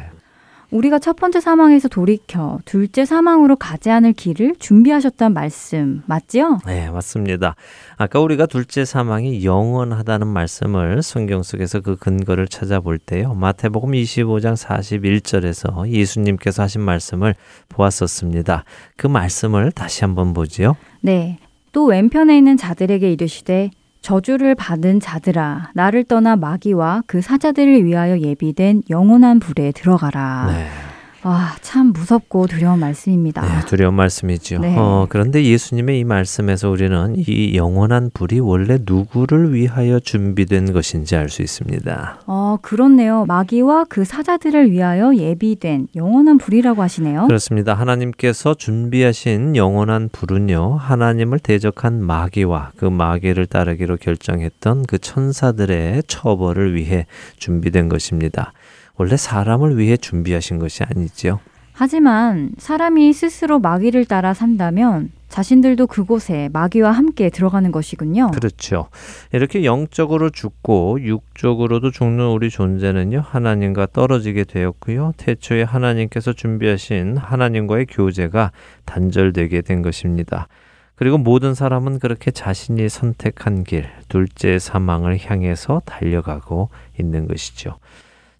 우리가 0.73 0.99
첫 0.99 1.15
번째 1.15 1.41
사망에서 1.41 1.87
돌이켜 1.87 2.59
둘째 2.65 3.05
사망으로 3.05 3.55
가지 3.55 3.89
않을 3.89 4.15
길을 4.15 4.57
준비하셨단 4.59 5.33
말씀 5.33 6.03
맞지요? 6.07 6.59
네, 6.67 6.91
맞습니다. 6.91 7.55
아까 7.97 8.19
우리가 8.19 8.47
둘째 8.47 8.85
사망이 8.85 9.45
영원하다는 9.45 10.27
말씀을 10.27 11.05
성경 11.05 11.45
속에서 11.45 11.81
그 11.81 11.95
근거를 11.95 12.49
찾아볼 12.49 12.99
때요. 12.99 13.33
마태복음 13.35 13.93
25장 13.93 14.57
41절에서 14.57 15.89
예수님께서 15.89 16.65
하신 16.65 16.81
말씀을 16.81 17.37
보았었습니다. 17.69 18.65
그 18.97 19.07
말씀을 19.07 19.71
다시 19.71 20.05
한번 20.05 20.35
보지요. 20.35 20.77
네. 21.01 21.39
또 21.71 21.85
왼편에 21.85 22.37
있는 22.37 22.57
자들에게 22.57 23.13
이르시되 23.13 23.71
저주를 24.01 24.55
받은 24.55 25.01
자들아 25.01 25.71
나를 25.75 26.05
떠나 26.05 26.37
마귀와 26.37 27.03
그 27.07 27.21
사자들을 27.21 27.85
위하여 27.85 28.19
예비된 28.19 28.83
영원한 28.91 29.39
불에 29.41 29.73
들어가라. 29.73 30.47
네. 30.49 30.88
와, 31.25 31.57
참 31.63 31.93
무섭고 31.93 32.47
두려운 32.47 32.79
말씀입니다. 32.79 33.43
네, 33.43 33.67
두려운 33.67 33.95
말씀이죠. 33.95 34.61
네. 34.61 34.77
어, 34.79 35.07
그런데 35.09 35.45
예수님의 35.45 35.99
이 35.99 36.05
말씀에서 36.05 36.71
우리는 36.71 37.15
이 37.17 37.57
영원한 37.57 38.11
불이 38.15 38.39
원래 38.39 38.79
누구를 38.81 39.53
위하여 39.53 39.99
준비된 39.99 40.73
것인지 40.73 41.17
알 41.17 41.29
수 41.29 41.43
있습니다. 41.43 42.21
어, 42.27 42.57
그렇네요. 42.63 43.25
마귀와 43.27 43.85
그 43.89 44.05
사자들을 44.05 44.71
위하여 44.71 45.15
예비된 45.15 45.89
영원한 45.97 46.39
불이라고 46.39 46.81
하시네요. 46.83 47.27
그렇습니다. 47.27 47.75
하나님께서 47.75 48.55
준비하신 48.55 49.57
영원한 49.57 50.09
불은요, 50.11 50.77
하나님을 50.77 51.41
대적한 51.41 52.01
마귀와 52.03 52.71
그 52.77 52.85
마귀를 52.87 53.47
따르기로 53.47 53.97
결정했던 53.97 54.87
그 54.87 54.99
천사들의 54.99 56.05
처벌을 56.07 56.75
위해 56.75 57.07
준비된 57.39 57.89
것입니다. 57.89 58.53
원래 58.99 59.17
사람을 59.17 59.79
위해 59.79 59.97
준비하신 59.97 60.59
것이 60.59 60.83
아니지요. 60.83 61.41
하지만 61.73 62.51
사람이 62.59 63.13
스스로 63.13 63.61
마귀를 63.61 64.05
따라 64.05 64.35
산다면 64.35 65.13
자신들도 65.29 65.87
그곳에 65.87 66.49
마귀와 66.53 66.91
함께 66.91 67.31
들어가는 67.31 67.71
것이군요. 67.71 68.33
그렇죠. 68.33 68.89
이렇게 69.33 69.65
영적으로 69.65 70.31
죽고 70.31 71.01
육적으로도 71.03 71.93
죽는 71.93 72.31
우리 72.31 72.51
존재는요, 72.51 73.23
하나님과 73.25 73.89
떨어지게 73.93 74.45
되었고요. 74.45 75.13
태초에 75.17 75.63
하나님께서 75.63 76.33
준비하신 76.33 77.17
하나님과의 77.17 77.87
교제가 77.87 78.51
단절되게 78.85 79.61
된 79.61 79.83
것입니다. 79.83 80.49
그리고 80.97 81.17
모든 81.17 81.55
사람은 81.55 82.01
그렇게 82.01 82.33
자신이 82.33 82.89
선택한 82.89 83.63
길, 83.63 83.89
둘째 84.09 84.59
사망을 84.59 85.17
향해서 85.25 85.83
달려가고 85.85 86.71
있는 86.99 87.29
것이죠. 87.29 87.79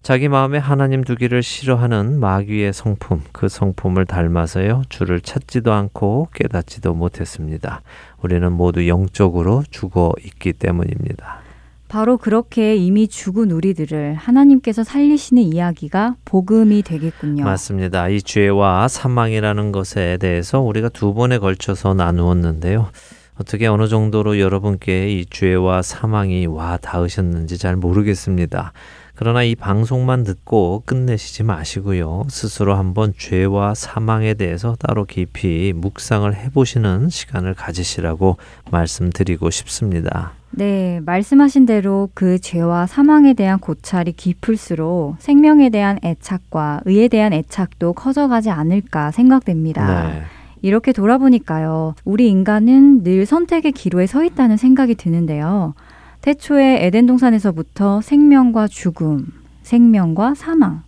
자기 0.01 0.29
마음에 0.29 0.57
하나님 0.57 1.03
두기를 1.03 1.43
싫어하는 1.43 2.19
마귀의 2.19 2.73
성품, 2.73 3.21
그 3.31 3.49
성품을 3.49 4.05
닮아서요, 4.05 4.83
주를 4.89 5.19
찾지도 5.19 5.73
않고 5.73 6.29
깨닫지도 6.33 6.93
못했습니다. 6.93 7.81
우리는 8.21 8.51
모두 8.51 8.87
영적으로 8.87 9.63
죽어 9.69 10.13
있기 10.23 10.53
때문입니다. 10.53 11.41
바로 11.89 12.17
그렇게 12.17 12.75
이미 12.75 13.07
죽은 13.07 13.51
우리들을 13.51 14.13
하나님께서 14.13 14.83
살리시는 14.83 15.41
이야기가 15.41 16.15
복음이 16.23 16.83
되겠군요. 16.83 17.43
맞습니다. 17.43 18.09
이 18.09 18.21
죄와 18.21 18.87
사망이라는 18.87 19.71
것에 19.71 20.17
대해서 20.17 20.61
우리가 20.61 20.89
두 20.89 21.15
번에 21.15 21.39
걸쳐서 21.39 21.95
나누었는데요. 21.95 22.89
어떻게 23.39 23.65
어느 23.67 23.87
정도로 23.87 24.39
여러분께 24.39 25.09
이 25.09 25.25
죄와 25.25 25.81
사망이 25.81 26.45
와 26.45 26.77
닿으셨는지 26.77 27.57
잘 27.57 27.75
모르겠습니다. 27.75 28.71
그러나 29.19 29.43
이 29.43 29.53
방송만 29.53 30.23
듣고 30.23 30.83
끝내시지 30.85 31.43
마시고요. 31.43 32.23
스스로 32.29 32.75
한번 32.75 33.13
죄와 33.17 33.73
사망에 33.73 34.33
대해서 34.33 34.77
따로 34.79 35.03
깊이 35.03 35.73
묵상을 35.75 36.33
해보시는 36.33 37.09
시간을 37.09 37.53
가지시라고 37.53 38.37
말씀드리고 38.71 39.49
싶습니다. 39.49 40.31
네, 40.51 41.01
말씀하신 41.05 41.65
대로 41.65 42.09
그 42.13 42.39
죄와 42.39 42.87
사망에 42.87 43.33
대한 43.33 43.59
고찰이 43.59 44.13
깊을수록 44.13 45.17
생명에 45.19 45.69
대한 45.69 45.99
애착과 46.01 46.83
의에 46.85 47.09
대한 47.09 47.33
애착도 47.33 47.91
커져가지 47.91 48.49
않을까 48.49 49.11
생각됩니다. 49.11 50.07
네. 50.07 50.21
이렇게 50.61 50.93
돌아보니까요, 50.93 51.95
우리 52.05 52.29
인간은 52.29 53.03
늘 53.03 53.25
선택의 53.25 53.73
기로에 53.73 54.07
서 54.07 54.23
있다는 54.23 54.55
생각이 54.55 54.95
드는데요. 54.95 55.73
태초에 56.21 56.85
에덴 56.85 57.05
동산에서부터 57.05 58.01
생명과 58.01 58.67
죽음, 58.67 59.27
생명과 59.63 60.35
사망, 60.35 60.83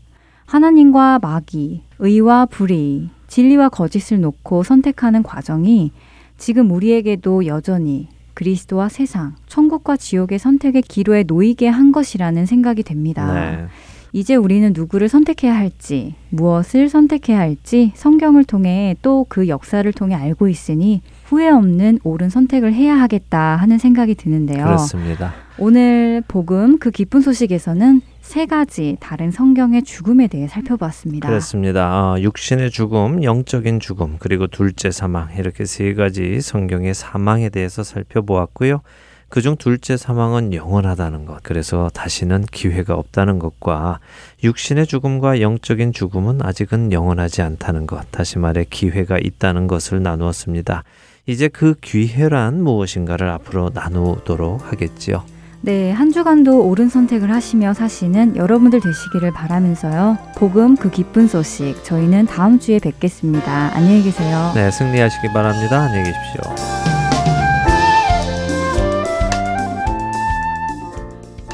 하나님과 0.45 1.19
마귀, 1.21 1.83
의와 1.99 2.45
불의, 2.47 3.09
진리와 3.27 3.69
거짓을 3.69 4.19
놓고 4.19 4.63
선택하는 4.63 5.23
과정이 5.23 5.91
지금 6.37 6.71
우리에게도 6.71 7.45
여전히 7.45 8.09
그리스도와 8.33 8.89
세상, 8.89 9.35
천국과 9.47 9.95
지옥의 9.97 10.39
선택의 10.39 10.81
기로에 10.81 11.23
놓이게 11.23 11.67
한 11.67 11.91
것이라는 11.91 12.45
생각이 12.45 12.83
됩니다. 12.83 13.33
네. 13.33 13.65
이제 14.13 14.35
우리는 14.35 14.73
누구를 14.75 15.07
선택해야 15.07 15.55
할지, 15.55 16.15
무엇을 16.29 16.89
선택해야 16.89 17.39
할지 17.39 17.93
성경을 17.95 18.43
통해 18.43 18.97
또 19.01 19.25
그 19.29 19.47
역사를 19.47 19.89
통해 19.93 20.15
알고 20.15 20.49
있으니 20.49 21.01
후회 21.31 21.47
없는 21.47 21.99
옳은 22.03 22.29
선택을 22.29 22.73
해야 22.73 22.99
하겠다 22.99 23.55
하는 23.55 23.77
생각이 23.77 24.15
드는데요. 24.15 24.65
그렇습니다. 24.65 25.33
오늘 25.57 26.21
복음 26.27 26.77
그 26.77 26.91
기쁜 26.91 27.21
소식에서는 27.21 28.01
세 28.19 28.45
가지 28.45 28.97
다른 28.99 29.31
성경의 29.31 29.83
죽음에 29.83 30.27
대해 30.27 30.49
살펴봤습니다. 30.49 31.29
그렇습니다. 31.29 32.11
어, 32.15 32.19
육신의 32.19 32.71
죽음, 32.71 33.23
영적인 33.23 33.79
죽음, 33.79 34.17
그리고 34.19 34.47
둘째 34.47 34.91
사망 34.91 35.29
이렇게 35.37 35.63
세 35.63 35.93
가지 35.93 36.41
성경의 36.41 36.93
사망에 36.93 37.47
대해서 37.47 37.81
살펴보았고요. 37.81 38.81
그중 39.29 39.55
둘째 39.55 39.95
사망은 39.95 40.53
영원하다는 40.53 41.25
것, 41.25 41.41
그래서 41.43 41.89
다시는 41.93 42.43
기회가 42.51 42.95
없다는 42.95 43.39
것과 43.39 43.99
육신의 44.43 44.85
죽음과 44.85 45.39
영적인 45.39 45.93
죽음은 45.93 46.43
아직은 46.43 46.91
영원하지 46.91 47.41
않다는 47.41 47.87
것, 47.87 48.05
다시 48.11 48.37
말해 48.37 48.65
기회가 48.69 49.17
있다는 49.17 49.67
것을 49.67 50.03
나누었습니다. 50.03 50.83
이제 51.31 51.47
그 51.47 51.75
기회란 51.79 52.61
무엇인가를 52.61 53.29
앞으로 53.29 53.71
나누도록 53.73 54.69
하겠지요. 54.69 55.23
네, 55.61 55.91
한 55.91 56.11
주간도 56.11 56.67
옳은 56.67 56.89
선택을 56.89 57.31
하시며 57.31 57.73
사시는 57.73 58.35
여러분들 58.35 58.81
되시기를 58.81 59.31
바라면서요. 59.31 60.17
복음 60.35 60.75
그 60.75 60.91
기쁜 60.91 61.27
소식 61.27 61.81
저희는 61.85 62.25
다음 62.25 62.59
주에 62.59 62.79
뵙겠습니다. 62.79 63.71
안녕히 63.73 64.03
계세요. 64.03 64.51
네, 64.55 64.69
승리하시기 64.71 65.29
바랍니다. 65.29 65.83
안녕히 65.83 66.11
계십시오. 66.11 66.41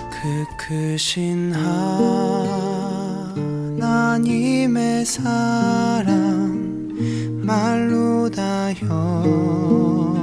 그 0.10 0.46
크신 0.58 1.54
하나님의 3.78 5.06
사랑 5.06 6.77
말로 7.48 8.30
다형 8.30 10.17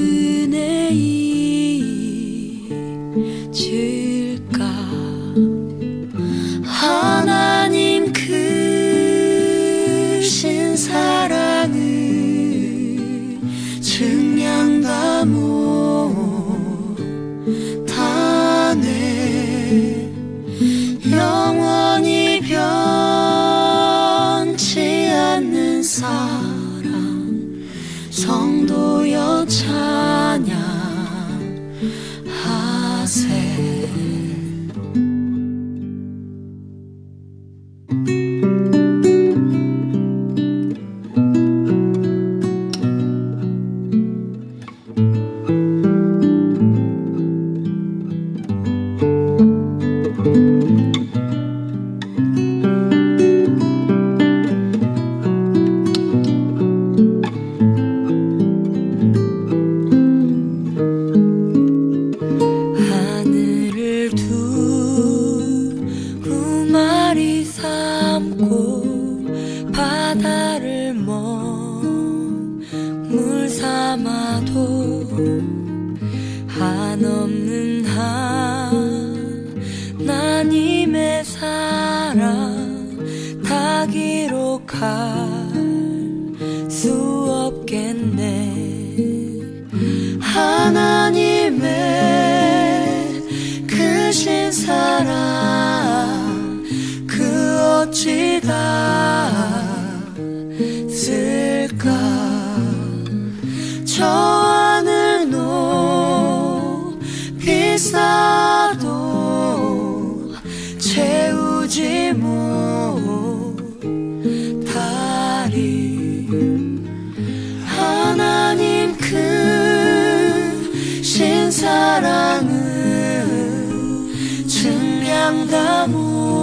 증 125.32 126.41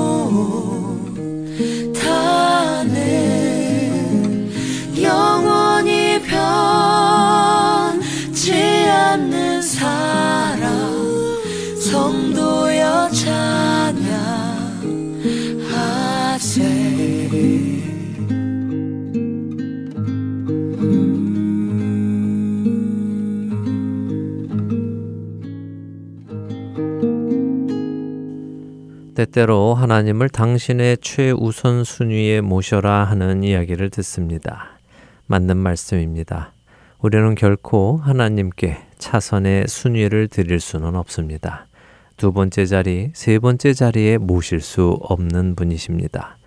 때때로 29.20 29.74
하나님을 29.74 30.30
당신의 30.30 31.00
최우선 31.02 31.84
순위에 31.84 32.40
모셔라 32.40 33.04
하는 33.04 33.44
이야기를 33.44 33.90
듣습니다. 33.90 34.80
맞는 35.28 35.58
말씀입니다. 35.58 36.54
우리는 37.02 37.36
결코 37.36 37.98
하나님께 37.98 38.78
차선의 38.98 39.66
순위를 39.68 40.30
드릴 40.30 40.62
수는 40.62 40.96
없습니다. 40.96 41.68
두 42.16 42.32
번째 42.32 42.66
자리, 42.66 43.12
세 43.14 43.40
번째 43.40 43.74
자리에 43.74 44.18
모실 44.18 44.62
수 44.62 44.98
없는 45.02 45.56
분이십니다. 45.56 46.38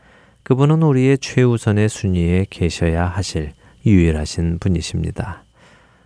그분은 0.43 0.83
우리의 0.83 1.19
최우선의 1.19 1.91
순위에 1.91 2.47
계셔야 2.49 3.05
하실 3.05 3.53
유일하신 3.85 4.61
분이십니다. 4.61 5.45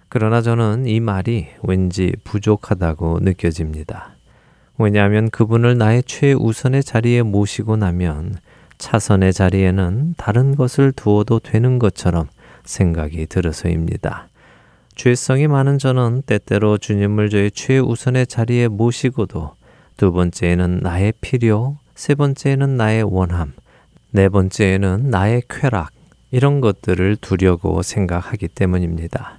그러나 0.08 0.42
저는 0.42 0.86
이 0.86 0.98
말이 0.98 1.46
왠지 1.62 2.12
부족하다고 2.24 3.20
느껴집니다. 3.22 4.15
왜냐하면 4.78 5.30
그분을 5.30 5.78
나의 5.78 6.02
최우선의 6.04 6.84
자리에 6.84 7.22
모시고 7.22 7.76
나면 7.76 8.36
차선의 8.78 9.32
자리에는 9.32 10.14
다른 10.16 10.54
것을 10.54 10.92
두어도 10.92 11.38
되는 11.38 11.78
것처럼 11.78 12.28
생각이 12.64 13.26
들어서입니다. 13.26 14.28
죄성이 14.94 15.46
많은 15.46 15.78
저는 15.78 16.22
때때로 16.26 16.78
주님을 16.78 17.30
저의 17.30 17.50
최우선의 17.50 18.26
자리에 18.26 18.68
모시고도 18.68 19.54
두 19.96 20.12
번째에는 20.12 20.80
나의 20.82 21.12
필요, 21.20 21.78
세 21.94 22.14
번째에는 22.14 22.76
나의 22.76 23.02
원함, 23.02 23.52
네 24.10 24.28
번째에는 24.28 25.10
나의 25.10 25.42
쾌락, 25.48 25.90
이런 26.30 26.60
것들을 26.60 27.16
두려고 27.16 27.82
생각하기 27.82 28.48
때문입니다. 28.48 29.38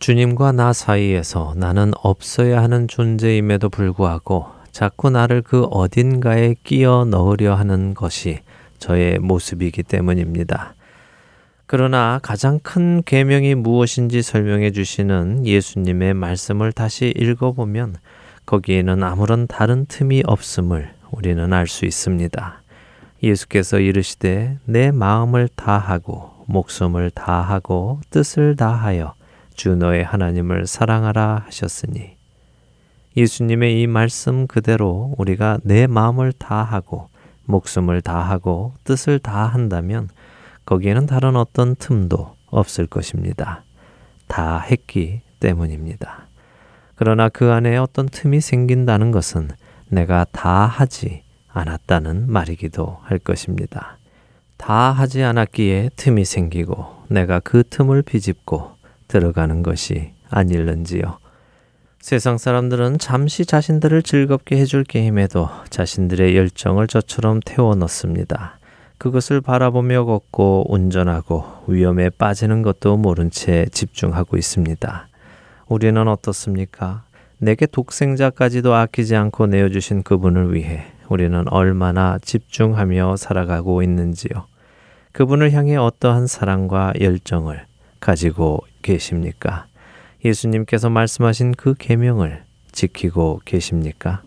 주님과 0.00 0.52
나 0.52 0.72
사이에서 0.72 1.52
나는 1.56 1.92
없어야 2.02 2.62
하는 2.62 2.88
존재임에도 2.88 3.68
불구하고 3.68 4.46
자꾸 4.72 5.10
나를 5.10 5.42
그 5.42 5.64
어딘가에 5.64 6.54
끼어 6.64 7.04
넣으려 7.04 7.54
하는 7.54 7.92
것이 7.92 8.38
저의 8.78 9.18
모습이기 9.18 9.82
때문입니다. 9.82 10.74
그러나 11.66 12.18
가장 12.22 12.58
큰 12.60 13.02
계명이 13.04 13.56
무엇인지 13.56 14.22
설명해 14.22 14.72
주시는 14.72 15.46
예수님의 15.46 16.14
말씀을 16.14 16.72
다시 16.72 17.12
읽어보면 17.14 17.96
거기에는 18.46 19.02
아무런 19.02 19.46
다른 19.46 19.84
틈이 19.84 20.22
없음을 20.26 20.94
우리는 21.10 21.52
알 21.52 21.66
수 21.66 21.84
있습니다. 21.84 22.62
예수께서 23.22 23.78
이르시되 23.78 24.56
내 24.64 24.92
마음을 24.92 25.48
다하고 25.54 26.30
목숨을 26.46 27.10
다하고 27.10 28.00
뜻을 28.08 28.56
다하여 28.56 29.19
주 29.60 29.76
너의 29.76 30.02
하나님을 30.04 30.66
사랑하라 30.66 31.42
하셨으니 31.44 32.16
예수님의 33.14 33.82
이 33.82 33.86
말씀 33.86 34.46
그대로 34.46 35.14
우리가 35.18 35.58
내 35.64 35.86
마음을 35.86 36.32
다하고 36.32 37.10
목숨을 37.44 38.00
다하고 38.00 38.72
뜻을 38.84 39.18
다한다면 39.18 40.08
거기에는 40.64 41.04
다른 41.04 41.36
어떤 41.36 41.74
틈도 41.74 42.36
없을 42.46 42.86
것입니다. 42.86 43.62
다 44.28 44.60
했기 44.60 45.20
때문입니다. 45.40 46.28
그러나 46.94 47.28
그 47.28 47.52
안에 47.52 47.76
어떤 47.76 48.08
틈이 48.08 48.40
생긴다는 48.40 49.10
것은 49.10 49.50
내가 49.90 50.24
다 50.32 50.64
하지 50.64 51.22
않았다는 51.52 52.32
말이기도 52.32 52.96
할 53.02 53.18
것입니다. 53.18 53.98
다 54.56 54.90
하지 54.90 55.22
않았기에 55.22 55.90
틈이 55.96 56.24
생기고 56.24 57.04
내가 57.10 57.40
그 57.40 57.62
틈을 57.68 58.00
비집고 58.00 58.79
들어가는 59.10 59.62
것이 59.62 60.12
아닐는지요. 60.30 61.18
세상 62.00 62.38
사람들은 62.38 62.98
잠시 62.98 63.44
자신들을 63.44 64.02
즐겁게 64.02 64.56
해줄 64.56 64.84
게임에도 64.84 65.50
자신들의 65.68 66.34
열정을 66.34 66.86
저처럼 66.86 67.40
태워 67.44 67.74
넣습니다. 67.74 68.58
그것을 68.96 69.40
바라보며 69.40 70.04
걷고 70.04 70.72
운전하고 70.72 71.44
위험에 71.66 72.10
빠지는 72.10 72.62
것도 72.62 72.96
모른 72.96 73.30
채 73.30 73.66
집중하고 73.70 74.36
있습니다. 74.36 75.08
우리는 75.68 76.08
어떻습니까? 76.08 77.02
내게 77.38 77.66
독생자까지도 77.66 78.74
아끼지 78.74 79.16
않고 79.16 79.46
내어주신 79.46 80.02
그분을 80.02 80.54
위해 80.54 80.84
우리는 81.08 81.44
얼마나 81.48 82.18
집중하며 82.20 83.16
살아가고 83.16 83.82
있는지요. 83.82 84.46
그분을 85.12 85.52
향해 85.52 85.76
어떠한 85.76 86.26
사랑과 86.26 86.92
열정을 87.00 87.64
가지고 87.98 88.60
계십니까? 88.82 89.66
예수님께서 90.24 90.90
말씀하신 90.90 91.52
그 91.52 91.74
계명을 91.78 92.44
지키고 92.72 93.40
계십니까? 93.44 94.22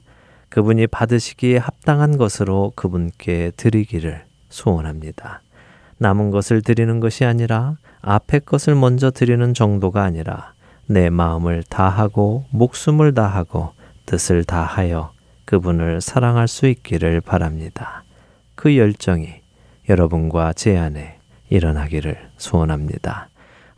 그분이 0.49 0.87
받으시기에 0.87 1.57
합당한 1.57 2.17
것으로 2.17 2.73
그분께 2.75 3.51
드리기를 3.57 4.23
소원합니다. 4.49 5.41
남은 5.97 6.31
것을 6.31 6.61
드리는 6.61 6.99
것이 6.99 7.25
아니라 7.25 7.77
앞에 8.01 8.39
것을 8.39 8.75
먼저 8.75 9.09
드리는 9.09 9.53
정도가 9.53 10.03
아니라 10.03 10.53
내 10.85 11.09
마음을 11.09 11.63
다하고 11.63 12.45
목숨을 12.51 13.13
다하고 13.13 13.71
뜻을 14.05 14.43
다하여 14.43 15.13
그분을 15.45 16.01
사랑할 16.01 16.47
수 16.47 16.67
있기를 16.67 17.21
바랍니다. 17.21 18.03
그 18.55 18.77
열정이 18.77 19.29
여러분과 19.89 20.53
제 20.53 20.77
안에 20.77 21.17
일어나기를 21.49 22.17
소원합니다. 22.37 23.29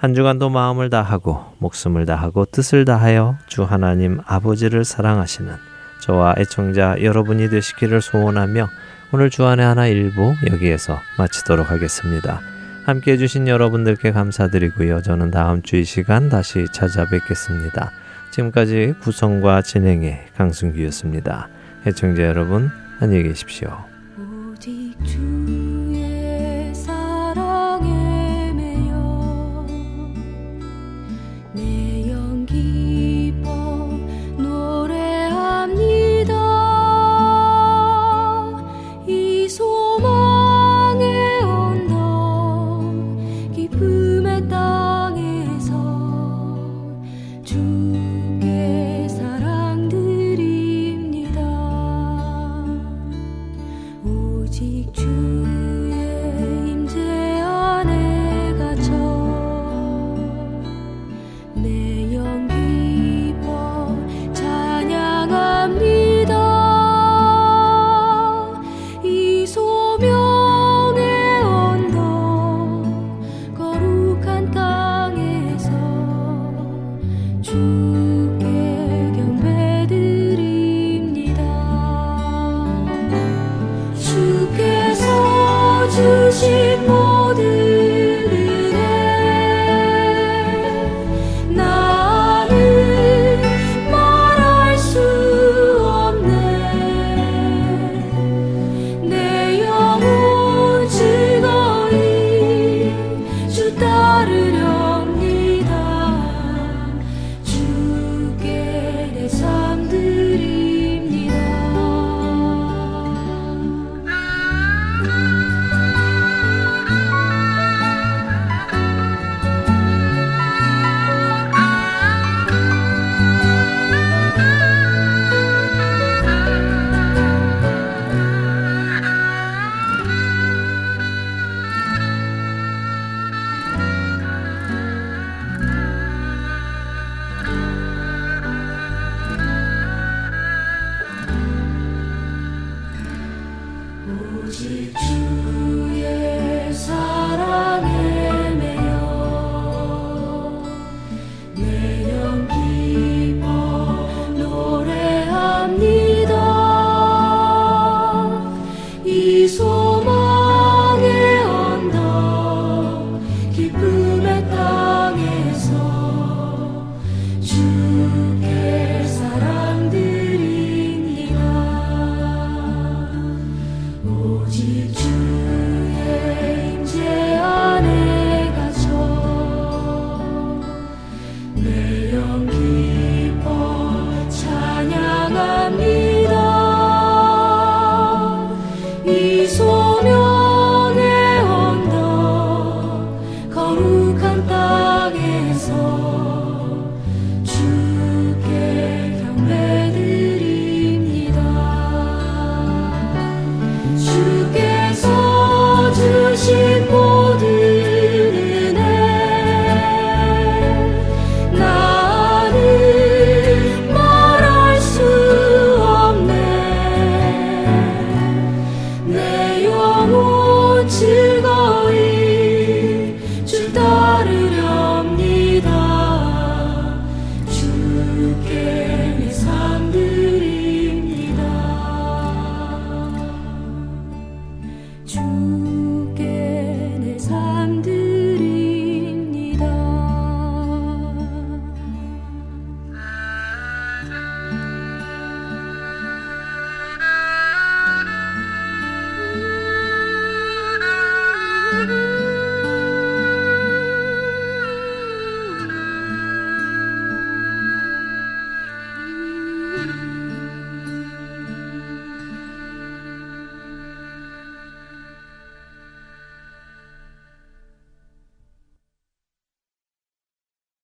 한 0.06 0.14
주간도 0.14 0.52
마음을 0.52 0.92
다하고 0.92 1.44
목숨을 1.58 2.06
다하고 2.06 2.46
뜻을 2.46 2.86
다하여 2.86 3.40
주 3.48 3.64
하나님 3.64 4.20
아버지를 4.28 4.86
사랑하시는 4.86 5.52
저와 6.00 6.36
애청자 6.38 6.96
여러분이 7.02 7.50
되시기를 7.50 8.04
소원하며 8.04 8.70
오늘 9.12 9.32
주안의 9.32 9.66
하나 9.66 9.88
일부 9.88 10.36
여기에서 10.52 11.00
마치도록 11.18 11.72
하겠습니다. 11.72 12.40
함께 12.86 13.14
해주신 13.14 13.48
여러분들께 13.48 14.12
감사드리고요. 14.12 15.02
저는 15.02 15.32
다음 15.32 15.64
주 15.64 15.78
이 15.78 15.84
시간 15.84 16.30
다시 16.30 16.68
찾아뵙겠습니다. 16.72 17.90
지금까지 18.30 18.94
구성과 19.02 19.64
진행의 19.64 20.28
강승규였습니다. 20.38 21.50
애청자 21.88 22.22
여러분, 22.22 22.70
안녕히 23.00 23.24
계십시오. 23.24 23.95